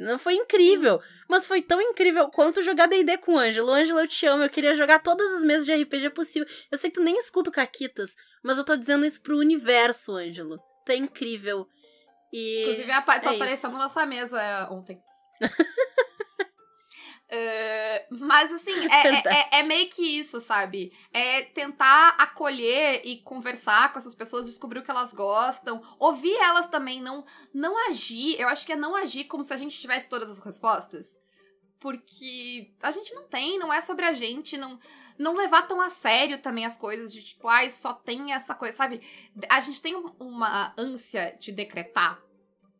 Não 0.00 0.18
foi 0.18 0.34
incrível, 0.34 1.00
mas 1.28 1.44
foi 1.44 1.60
tão 1.60 1.80
incrível 1.80 2.28
quanto 2.30 2.62
jogar 2.62 2.86
D&D 2.86 3.18
com 3.18 3.34
o 3.34 3.38
Ângelo. 3.38 3.70
Ângelo, 3.70 4.00
eu 4.00 4.08
te 4.08 4.24
amo, 4.26 4.42
eu 4.44 4.48
queria 4.48 4.74
jogar 4.74 4.98
todas 5.00 5.30
as 5.34 5.44
mesas 5.44 5.66
de 5.66 5.74
RPG 5.74 6.10
possível. 6.10 6.48
Eu 6.70 6.78
sei 6.78 6.90
que 6.90 6.96
tu 6.98 7.02
nem 7.04 7.18
escuta 7.18 7.50
o 7.50 7.52
Caquitas, 7.52 8.16
mas 8.42 8.56
eu 8.56 8.64
tô 8.64 8.76
dizendo 8.76 9.04
isso 9.04 9.20
pro 9.20 9.36
universo, 9.36 10.12
Ângelo. 10.12 10.58
Tu 10.86 10.92
é 10.92 10.96
incrível. 10.96 11.66
E 12.32 12.62
Inclusive, 12.62 12.90
a 12.92 13.02
tu 13.02 13.10
é 13.10 13.34
apareceu 13.34 13.68
isso. 13.68 13.78
na 13.78 13.84
nossa 13.84 14.06
mesa 14.06 14.40
é, 14.40 14.64
ontem. 14.70 15.02
É, 17.32 18.06
mas 18.10 18.52
assim, 18.52 18.72
é, 18.90 19.08
é- 19.08 19.22
é, 19.26 19.60
é 19.60 19.62
meio 19.62 19.88
que 19.88 20.02
isso, 20.18 20.40
sabe? 20.40 20.92
É 21.12 21.42
tentar 21.42 22.16
acolher 22.18 23.02
e 23.04 23.18
conversar 23.22 23.92
com 23.92 23.98
essas 24.00 24.14
pessoas, 24.14 24.46
descobrir 24.46 24.80
o 24.80 24.82
que 24.82 24.90
elas 24.90 25.14
gostam, 25.14 25.80
ouvir 25.98 26.34
elas 26.36 26.66
também, 26.66 27.00
não, 27.00 27.24
não 27.54 27.88
agir. 27.88 28.38
Eu 28.40 28.48
acho 28.48 28.66
que 28.66 28.72
é 28.72 28.76
não 28.76 28.96
agir 28.96 29.24
como 29.24 29.44
se 29.44 29.52
a 29.54 29.56
gente 29.56 29.78
tivesse 29.78 30.08
todas 30.08 30.30
as 30.30 30.44
respostas. 30.44 31.18
Porque 31.78 32.74
a 32.82 32.90
gente 32.90 33.14
não 33.14 33.26
tem, 33.26 33.58
não 33.58 33.72
é 33.72 33.80
sobre 33.80 34.04
a 34.04 34.12
gente, 34.12 34.58
não, 34.58 34.78
não 35.18 35.34
levar 35.34 35.62
tão 35.66 35.80
a 35.80 35.88
sério 35.88 36.36
também 36.42 36.66
as 36.66 36.76
coisas 36.76 37.10
de 37.10 37.22
tipo, 37.22 37.48
ai, 37.48 37.70
só 37.70 37.94
tem 37.94 38.34
essa 38.34 38.54
coisa, 38.54 38.76
sabe? 38.76 39.00
A 39.48 39.60
gente 39.60 39.80
tem 39.80 39.96
um- 39.96 40.14
uma 40.20 40.74
ânsia 40.76 41.36
de 41.40 41.52
decretar. 41.52 42.20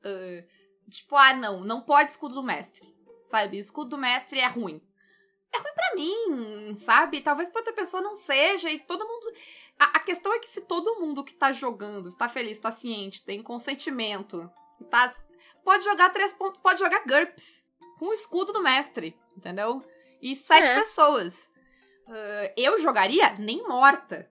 ah, 0.05 0.45
tipo, 0.91 1.15
ah, 1.17 1.33
não, 1.35 1.61
não 1.61 1.81
pode 1.83 2.11
escudo 2.11 2.35
do 2.35 2.43
mestre. 2.43 2.93
Sabe? 3.31 3.59
Escudo 3.59 3.91
do 3.91 3.99
mestre 3.99 4.41
é 4.41 4.47
ruim. 4.49 4.83
É 5.53 5.59
ruim 5.59 5.75
pra 5.75 5.95
mim, 5.95 6.75
sabe? 6.81 7.21
Talvez 7.21 7.49
pra 7.49 7.61
outra 7.61 7.73
pessoa 7.73 8.03
não 8.03 8.15
seja. 8.15 8.69
E 8.69 8.81
todo 8.81 9.07
mundo. 9.07 9.33
A, 9.79 9.85
a 9.97 10.01
questão 10.01 10.33
é 10.35 10.41
que 10.41 10.49
se 10.49 10.61
todo 10.63 10.99
mundo 11.01 11.23
que 11.23 11.35
tá 11.35 11.53
jogando 11.53 12.09
está 12.09 12.29
feliz, 12.29 12.59
tá 12.59 12.73
ciente, 12.73 13.25
tem 13.25 13.41
consentimento, 13.43 14.51
tá. 14.91 15.13
Pode 15.65 15.85
jogar 15.85 16.11
três 16.11 16.33
pontos. 16.33 16.61
Pode 16.61 16.81
jogar 16.81 17.05
GURPS 17.07 17.65
com 18.01 18.07
o 18.07 18.13
escudo 18.13 18.53
do 18.53 18.63
mestre, 18.63 19.17
entendeu? 19.37 19.85
E 20.21 20.35
sete 20.35 20.67
É. 20.69 20.75
pessoas. 20.75 21.51
Ah, 22.09 22.53
eu 22.57 22.81
jogaria 22.81 23.31
nem 23.39 23.63
morta. 23.67 24.29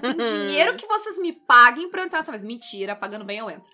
Tenho 0.00 0.16
dinheiro 0.26 0.76
que 0.76 0.86
vocês 0.88 1.16
me 1.18 1.32
paguem 1.32 1.88
pra 1.88 2.00
eu 2.02 2.06
entrar 2.06 2.18
nessa 2.18 2.32
mesa. 2.32 2.46
Mentira, 2.46 2.96
pagando 2.96 3.24
bem 3.24 3.38
eu 3.38 3.48
entro. 3.48 3.70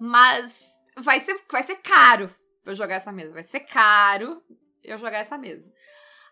Mas 0.00 0.64
vai 0.96 1.20
ser, 1.20 1.40
vai 1.48 1.62
ser 1.62 1.76
caro 1.76 2.34
eu 2.70 2.76
jogar 2.76 2.96
essa 2.96 3.12
mesa. 3.12 3.32
Vai 3.32 3.42
ser 3.42 3.60
caro 3.60 4.42
eu 4.82 4.96
jogar 4.98 5.18
essa 5.18 5.36
mesa. 5.38 5.70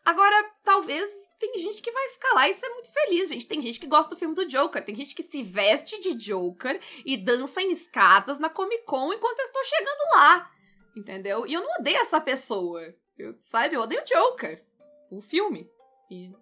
Agora, 0.04 0.50
talvez 0.64 1.10
tem 1.38 1.58
gente 1.58 1.82
que 1.82 1.90
vai 1.92 2.08
ficar 2.10 2.32
lá 2.34 2.48
e 2.48 2.54
ser 2.54 2.68
muito 2.70 2.90
feliz, 2.92 3.28
gente. 3.28 3.46
Tem 3.46 3.60
gente 3.60 3.78
que 3.78 3.86
gosta 3.86 4.14
do 4.14 4.18
filme 4.18 4.34
do 4.34 4.46
Joker. 4.46 4.82
Tem 4.82 4.94
gente 4.94 5.14
que 5.14 5.22
se 5.22 5.42
veste 5.42 6.00
de 6.00 6.14
Joker 6.14 6.80
e 7.04 7.16
dança 7.16 7.60
em 7.60 7.70
escadas 7.72 8.38
na 8.38 8.48
Comic 8.48 8.84
Con 8.84 9.12
enquanto 9.12 9.38
eu 9.40 9.44
estou 9.44 9.64
chegando 9.64 10.14
lá. 10.14 10.50
Entendeu? 10.96 11.46
E 11.46 11.52
eu 11.52 11.60
não 11.62 11.70
odeio 11.78 11.98
essa 11.98 12.20
pessoa. 12.20 12.94
Eu, 13.18 13.36
sabe? 13.40 13.74
Eu 13.76 13.82
odeio 13.82 14.00
o 14.00 14.04
Joker. 14.04 14.64
O 15.10 15.20
filme. 15.20 15.68
E 16.10 16.32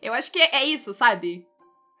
eu 0.00 0.14
acho 0.14 0.32
que 0.32 0.40
é 0.40 0.64
isso, 0.64 0.94
sabe? 0.94 1.46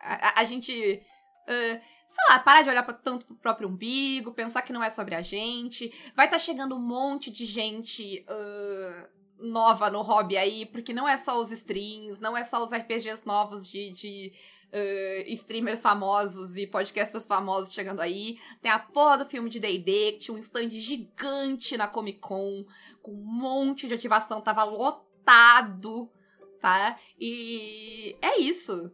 A, 0.00 0.28
a- 0.28 0.40
a 0.40 0.44
gente. 0.44 1.02
ah, 1.46 1.80
sei 2.08 2.24
lá, 2.30 2.38
parar 2.38 2.62
de 2.62 2.70
olhar 2.70 2.82
pra, 2.82 2.94
tanto 2.94 3.26
pro 3.26 3.36
próprio 3.36 3.68
umbigo, 3.68 4.32
pensar 4.32 4.62
que 4.62 4.72
não 4.72 4.82
é 4.82 4.88
sobre 4.88 5.14
a 5.14 5.20
gente. 5.20 5.92
Vai 6.16 6.26
estar 6.26 6.38
chegando 6.38 6.74
um 6.74 6.80
monte 6.80 7.30
de 7.30 7.44
gente 7.44 8.24
ah, 8.26 9.08
nova 9.38 9.90
no 9.90 10.00
hobby 10.00 10.36
aí, 10.36 10.66
porque 10.66 10.92
não 10.92 11.06
é 11.06 11.16
só 11.16 11.38
os 11.38 11.52
streams, 11.52 12.20
não 12.20 12.36
é 12.36 12.42
só 12.42 12.62
os 12.62 12.72
RPGs 12.72 13.26
novos 13.26 13.68
de. 13.68 13.92
de 13.92 14.32
ah, 14.72 15.24
streamers 15.28 15.80
famosos 15.80 16.56
e 16.56 16.66
podcasters 16.66 17.26
famosos 17.26 17.74
chegando 17.74 18.00
aí. 18.00 18.38
Tem 18.62 18.72
a 18.72 18.78
porra 18.78 19.18
do 19.18 19.28
filme 19.28 19.50
de 19.50 19.60
D&D, 19.60 20.12
que 20.12 20.18
tinha 20.18 20.34
um 20.34 20.40
stand 20.40 20.70
gigante 20.70 21.76
na 21.76 21.86
Comic 21.86 22.20
Con, 22.20 22.64
com 23.02 23.12
um 23.12 23.22
monte 23.22 23.86
de 23.86 23.94
ativação, 23.94 24.40
tava 24.40 24.64
lotado, 24.64 26.10
tá? 26.58 26.98
E 27.20 28.16
é 28.22 28.40
isso, 28.40 28.90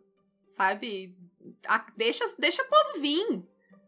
sabe? 0.47 1.17
A- 1.67 1.87
deixa, 1.97 2.25
deixa 2.39 2.63
o 2.63 2.67
povo 2.69 3.01
vir. 3.01 3.43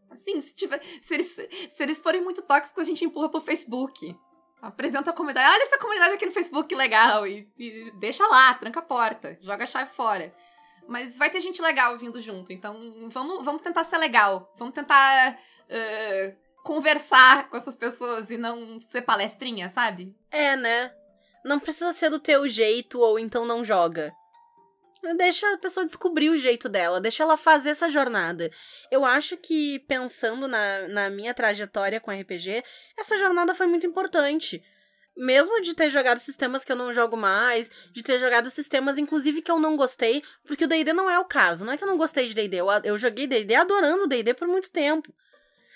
Assim, 0.09 0.39
se, 0.41 0.53
tiver, 0.55 0.81
se, 1.01 1.13
eles, 1.13 1.31
se 1.31 1.83
eles 1.83 1.99
forem 1.99 2.23
muito 2.23 2.41
tóxicos, 2.41 2.83
a 2.83 2.85
gente 2.85 3.03
empurra 3.05 3.29
pro 3.29 3.41
Facebook. 3.41 4.15
Apresenta 4.61 5.11
a 5.11 5.13
comunidade. 5.13 5.47
Olha 5.53 5.63
essa 5.63 5.77
comunidade 5.77 6.13
aqui 6.15 6.25
no 6.25 6.31
Facebook, 6.31 6.73
legal. 6.73 7.27
E, 7.27 7.47
e 7.57 7.91
deixa 7.99 8.25
lá, 8.27 8.53
tranca 8.55 8.79
a 8.79 8.83
porta, 8.83 9.37
joga 9.41 9.63
a 9.63 9.67
chave 9.67 9.91
fora. 9.93 10.33
Mas 10.87 11.17
vai 11.17 11.29
ter 11.29 11.39
gente 11.41 11.61
legal 11.61 11.97
vindo 11.97 12.19
junto. 12.19 12.51
Então 12.53 13.07
vamos, 13.09 13.43
vamos 13.43 13.61
tentar 13.61 13.83
ser 13.83 13.97
legal. 13.97 14.51
Vamos 14.57 14.73
tentar 14.73 15.37
eh, 15.69 16.35
conversar 16.63 17.49
com 17.49 17.57
essas 17.57 17.75
pessoas 17.75 18.31
e 18.31 18.37
não 18.37 18.79
ser 18.81 19.01
palestrinha, 19.01 19.69
sabe? 19.69 20.15
É, 20.31 20.55
né? 20.55 20.93
Não 21.43 21.59
precisa 21.59 21.93
ser 21.93 22.09
do 22.09 22.19
teu 22.19 22.47
jeito 22.47 22.99
ou 22.99 23.19
então 23.19 23.45
não 23.45 23.63
joga. 23.63 24.13
Deixa 25.15 25.53
a 25.53 25.57
pessoa 25.57 25.85
descobrir 25.85 26.29
o 26.29 26.37
jeito 26.37 26.67
dela, 26.67 26.99
deixa 26.99 27.23
ela 27.23 27.37
fazer 27.37 27.69
essa 27.69 27.89
jornada. 27.89 28.51
Eu 28.91 29.05
acho 29.05 29.37
que, 29.37 29.79
pensando 29.79 30.47
na, 30.47 30.87
na 30.87 31.09
minha 31.09 31.33
trajetória 31.33 31.99
com 31.99 32.11
RPG, 32.11 32.63
essa 32.97 33.17
jornada 33.17 33.55
foi 33.55 33.67
muito 33.67 33.85
importante. 33.85 34.61
Mesmo 35.15 35.61
de 35.61 35.73
ter 35.73 35.89
jogado 35.89 36.19
sistemas 36.19 36.63
que 36.63 36.71
eu 36.71 36.75
não 36.75 36.93
jogo 36.93 37.15
mais, 37.15 37.71
de 37.91 38.03
ter 38.03 38.19
jogado 38.19 38.49
sistemas, 38.49 38.97
inclusive, 38.97 39.41
que 39.41 39.49
eu 39.49 39.59
não 39.59 39.75
gostei, 39.75 40.21
porque 40.45 40.65
o 40.65 40.67
DD 40.67 40.93
não 40.93 41.09
é 41.09 41.17
o 41.17 41.25
caso. 41.25 41.65
Não 41.65 41.73
é 41.73 41.77
que 41.77 41.83
eu 41.83 41.87
não 41.87 41.97
gostei 41.97 42.27
de 42.27 42.33
DD, 42.33 42.57
eu, 42.57 42.67
eu 42.83 42.97
joguei 42.97 43.25
DD 43.27 43.55
adorando 43.55 44.07
DD 44.07 44.33
por 44.33 44.47
muito 44.47 44.69
tempo. 44.69 45.13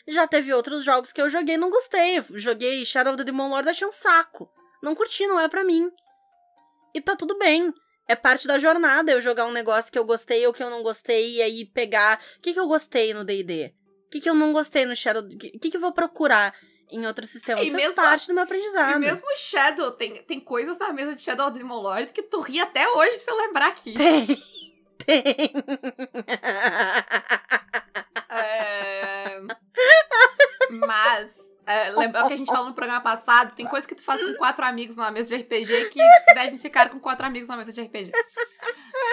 Já 0.07 0.27
teve 0.27 0.53
outros 0.53 0.83
jogos 0.83 1.13
que 1.13 1.21
eu 1.21 1.29
joguei 1.29 1.55
e 1.55 1.57
não 1.57 1.69
gostei. 1.69 2.23
Joguei 2.31 2.83
Shadow 2.85 3.13
of 3.13 3.17
the 3.17 3.23
Demon 3.23 3.49
Lord, 3.49 3.69
achei 3.69 3.87
um 3.87 3.91
saco. 3.91 4.51
Não 4.81 4.95
curti, 4.95 5.25
não 5.27 5.39
é 5.39 5.47
pra 5.47 5.63
mim. 5.63 5.91
E 6.93 6.99
tá 6.99 7.15
tudo 7.15 7.37
bem. 7.37 7.73
É 8.11 8.15
parte 8.15 8.45
da 8.45 8.57
jornada 8.57 9.09
eu 9.09 9.21
jogar 9.21 9.45
um 9.45 9.53
negócio 9.53 9.89
que 9.89 9.97
eu 9.97 10.03
gostei 10.03 10.45
ou 10.45 10.51
que 10.51 10.61
eu 10.61 10.69
não 10.69 10.83
gostei 10.83 11.35
e 11.35 11.41
aí 11.41 11.63
pegar. 11.63 12.21
O 12.37 12.41
que, 12.41 12.51
que 12.51 12.59
eu 12.59 12.67
gostei 12.67 13.13
no 13.13 13.23
DD? 13.23 13.73
O 14.07 14.09
que, 14.11 14.19
que 14.19 14.29
eu 14.29 14.33
não 14.33 14.51
gostei 14.51 14.85
no 14.85 14.93
Shadow? 14.93 15.23
O 15.23 15.37
que, 15.37 15.57
que, 15.57 15.77
eu 15.77 15.79
vou 15.79 15.93
procurar 15.93 16.53
em 16.91 17.07
outros 17.07 17.29
sistemas? 17.29 17.63
E 17.63 17.67
Isso 17.67 17.77
faz 17.77 17.87
mesmo- 17.87 18.03
parte 18.03 18.27
do 18.27 18.33
meu 18.33 18.43
aprendizado. 18.43 18.97
E 18.97 18.99
mesmo 18.99 19.25
o 19.25 19.37
Shadow, 19.37 19.91
tem, 19.91 20.21
tem 20.23 20.41
coisas 20.41 20.77
na 20.77 20.91
mesa 20.91 21.15
de 21.15 21.21
Shadow 21.21 21.47
of 21.47 21.57
the 21.57 21.63
Lord 21.63 22.11
que 22.11 22.23
tu 22.23 22.41
ri 22.41 22.59
até 22.59 22.85
hoje 22.85 23.17
se 23.17 23.31
eu 23.31 23.37
lembrar 23.37 23.67
aqui. 23.67 23.93
Tem. 23.95 24.27
Tem. 25.05 25.23
É... 28.29 29.39
Mas, 30.85 31.37
é, 31.65 31.89
lembra 31.91 32.23
o 32.23 32.27
que 32.27 32.33
a 32.33 32.37
gente 32.37 32.51
falou 32.51 32.67
no 32.67 32.73
programa 32.73 33.01
passado, 33.01 33.53
tem 33.53 33.67
coisa 33.67 33.87
que 33.87 33.95
tu 33.95 34.03
faz 34.03 34.21
com 34.21 34.33
quatro 34.35 34.65
amigos 34.65 34.95
numa 34.95 35.11
mesa 35.11 35.29
de 35.35 35.41
RPG 35.41 35.89
que 35.89 35.99
devem 36.33 36.57
ficar 36.57 36.89
com 36.89 36.99
quatro 36.99 37.25
amigos 37.25 37.47
numa 37.47 37.57
mesa 37.57 37.73
de 37.73 37.81
RPG. 37.81 38.11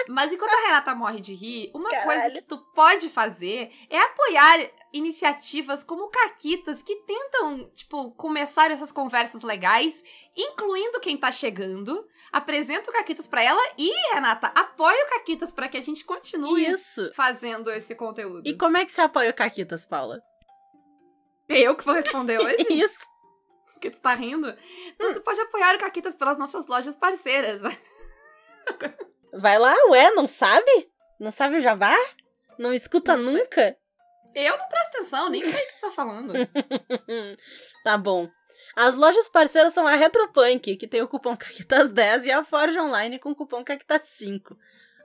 Mas 0.07 0.33
enquanto 0.33 0.51
a 0.51 0.67
Renata 0.67 0.95
morre 0.95 1.19
de 1.19 1.35
rir, 1.35 1.71
uma 1.73 1.89
coisa 1.89 2.21
Caralho. 2.21 2.33
que 2.33 2.41
tu 2.41 2.57
pode 2.73 3.09
fazer 3.09 3.71
é 3.89 3.99
apoiar 3.99 4.59
iniciativas 4.91 5.83
como 5.83 6.09
Caquitas 6.09 6.81
que 6.81 6.95
tentam, 6.95 7.69
tipo, 7.75 8.11
começar 8.13 8.71
essas 8.71 8.91
conversas 8.91 9.43
legais, 9.43 10.03
incluindo 10.35 10.99
quem 10.99 11.15
tá 11.15 11.31
chegando. 11.31 12.07
Apresenta 12.31 12.89
o 12.89 12.93
Caquitas 12.93 13.27
pra 13.27 13.43
ela 13.43 13.61
e, 13.77 13.91
Renata, 14.13 14.47
apoia 14.55 15.05
o 15.05 15.09
Caquitas 15.09 15.51
pra 15.51 15.67
que 15.67 15.77
a 15.77 15.81
gente 15.81 16.03
continue 16.03 16.65
Isso. 16.65 17.11
fazendo 17.13 17.69
esse 17.71 17.93
conteúdo. 17.93 18.47
E 18.47 18.57
como 18.57 18.77
é 18.77 18.85
que 18.85 18.91
você 18.91 19.01
apoia 19.01 19.29
o 19.29 19.33
Caquitas, 19.33 19.85
Paula? 19.85 20.23
Eu 21.49 21.75
que 21.75 21.83
vou 21.83 21.95
responder 21.95 22.37
hoje? 22.39 22.65
Isso. 22.69 22.99
que 23.81 23.89
tu 23.89 23.99
tá 23.99 24.13
rindo? 24.13 24.55
Então 24.93 25.13
tu 25.15 25.21
pode 25.21 25.41
apoiar 25.41 25.75
o 25.75 25.79
Caquitas 25.79 26.15
pelas 26.15 26.37
nossas 26.37 26.67
lojas 26.67 26.95
parceiras. 26.95 27.61
Vai 29.33 29.57
lá, 29.57 29.73
ué, 29.89 30.11
não 30.11 30.27
sabe? 30.27 30.89
Não 31.19 31.31
sabe 31.31 31.57
o 31.57 31.61
jabá? 31.61 31.95
Não 32.57 32.73
escuta 32.73 33.17
Não 33.17 33.33
nunca? 33.33 33.75
Eu 34.35 34.57
não 34.57 34.67
presto 34.67 34.87
atenção, 34.95 35.29
nem 35.29 35.43
sei 35.43 35.51
o 35.51 35.67
que 35.67 35.73
tu 35.73 35.81
tá 35.81 35.91
falando. 35.91 36.33
tá 37.83 37.97
bom. 37.97 38.29
As 38.75 38.95
lojas 38.95 39.27
parceiras 39.27 39.73
são 39.73 39.87
a 39.87 39.95
Retropunk, 39.95 40.77
que 40.77 40.87
tem 40.87 41.01
o 41.01 41.07
cupom 41.07 41.35
CAQUITAS10, 41.35 42.25
e 42.25 42.31
a 42.31 42.43
Forge 42.43 42.79
Online 42.79 43.19
com 43.19 43.31
o 43.31 43.35
cupom 43.35 43.63
CAQUITAS5. 43.63 44.55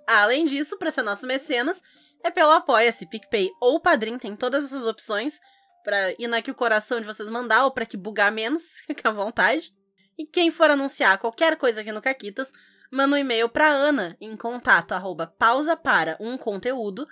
Além 0.06 0.44
disso, 0.44 0.78
para 0.78 0.90
ser 0.90 1.02
nosso 1.02 1.26
mecenas, 1.26 1.82
é 2.22 2.30
pelo 2.30 2.50
Apoia-se, 2.50 3.06
PicPay 3.06 3.50
ou 3.60 3.80
Padrim, 3.80 4.18
tem 4.18 4.36
todas 4.36 4.64
essas 4.64 4.86
opções 4.86 5.40
pra 5.84 6.12
ir 6.18 6.26
na 6.26 6.42
que 6.42 6.50
o 6.50 6.54
coração 6.54 6.98
de 6.98 7.06
vocês 7.06 7.28
mandar 7.28 7.64
ou 7.64 7.70
pra 7.70 7.86
que 7.86 7.96
bugar 7.96 8.32
menos, 8.32 8.80
fica 8.88 9.10
à 9.10 9.12
vontade. 9.12 9.72
E 10.18 10.24
quem 10.24 10.50
for 10.50 10.70
anunciar 10.70 11.18
qualquer 11.18 11.56
coisa 11.56 11.82
aqui 11.82 11.92
no 11.92 12.00
Caquitas, 12.02 12.50
manda 12.90 13.14
um 13.14 13.18
e-mail 13.18 13.48
pra 13.48 13.68
Ana 13.68 14.16
em 14.20 14.36
contato 14.36 14.92
arroba 14.92 15.26
pausa 15.26 15.76
para 15.76 16.16
um 16.18 16.38
conteúdo 16.38 17.06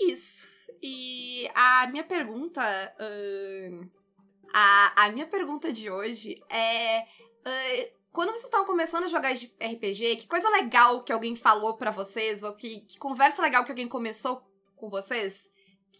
Isso. 0.00 0.52
E 0.82 1.48
a 1.54 1.86
minha 1.88 2.04
pergunta. 2.04 2.62
ahn, 2.98 3.88
a, 4.52 5.04
a 5.04 5.12
minha 5.12 5.26
pergunta 5.26 5.72
de 5.72 5.90
hoje 5.90 6.42
é. 6.48 7.00
ahn, 7.44 7.90
quando 8.12 8.30
vocês 8.30 8.44
estavam 8.44 8.64
começando 8.64 9.04
a 9.04 9.08
jogar 9.08 9.34
de 9.34 9.52
RPG, 9.60 10.16
que 10.16 10.28
coisa 10.28 10.48
legal 10.48 11.02
que 11.02 11.12
alguém 11.12 11.34
falou 11.34 11.76
pra 11.76 11.90
vocês, 11.90 12.44
ou 12.44 12.54
que, 12.54 12.82
que 12.82 12.96
conversa 12.96 13.42
legal 13.42 13.64
que 13.64 13.72
alguém 13.72 13.88
começou 13.88 14.40
com 14.76 14.88
vocês, 14.88 15.50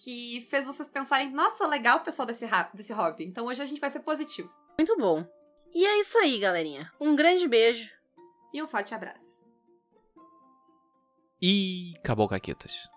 que 0.02 0.40
fez 0.50 0.64
vocês 0.64 0.88
pensarem, 0.88 1.30
nossa, 1.30 1.66
legal 1.66 1.98
o 1.98 2.02
pessoal 2.02 2.26
desse, 2.26 2.46
desse 2.72 2.92
hobby. 2.92 3.24
Então 3.24 3.46
hoje 3.46 3.62
a 3.62 3.66
gente 3.66 3.80
vai 3.80 3.90
ser 3.90 4.00
positivo. 4.00 4.52
Muito 4.78 4.96
bom. 4.96 5.24
E 5.74 5.86
é 5.86 6.00
isso 6.00 6.18
aí, 6.18 6.38
galerinha. 6.38 6.90
Um 7.00 7.14
grande 7.14 7.46
beijo. 7.46 7.90
E 8.52 8.62
um 8.62 8.66
forte 8.66 8.94
abraço. 8.94 9.42
E 11.40 11.92
acabou, 11.98 12.28
Caquetas. 12.28 12.88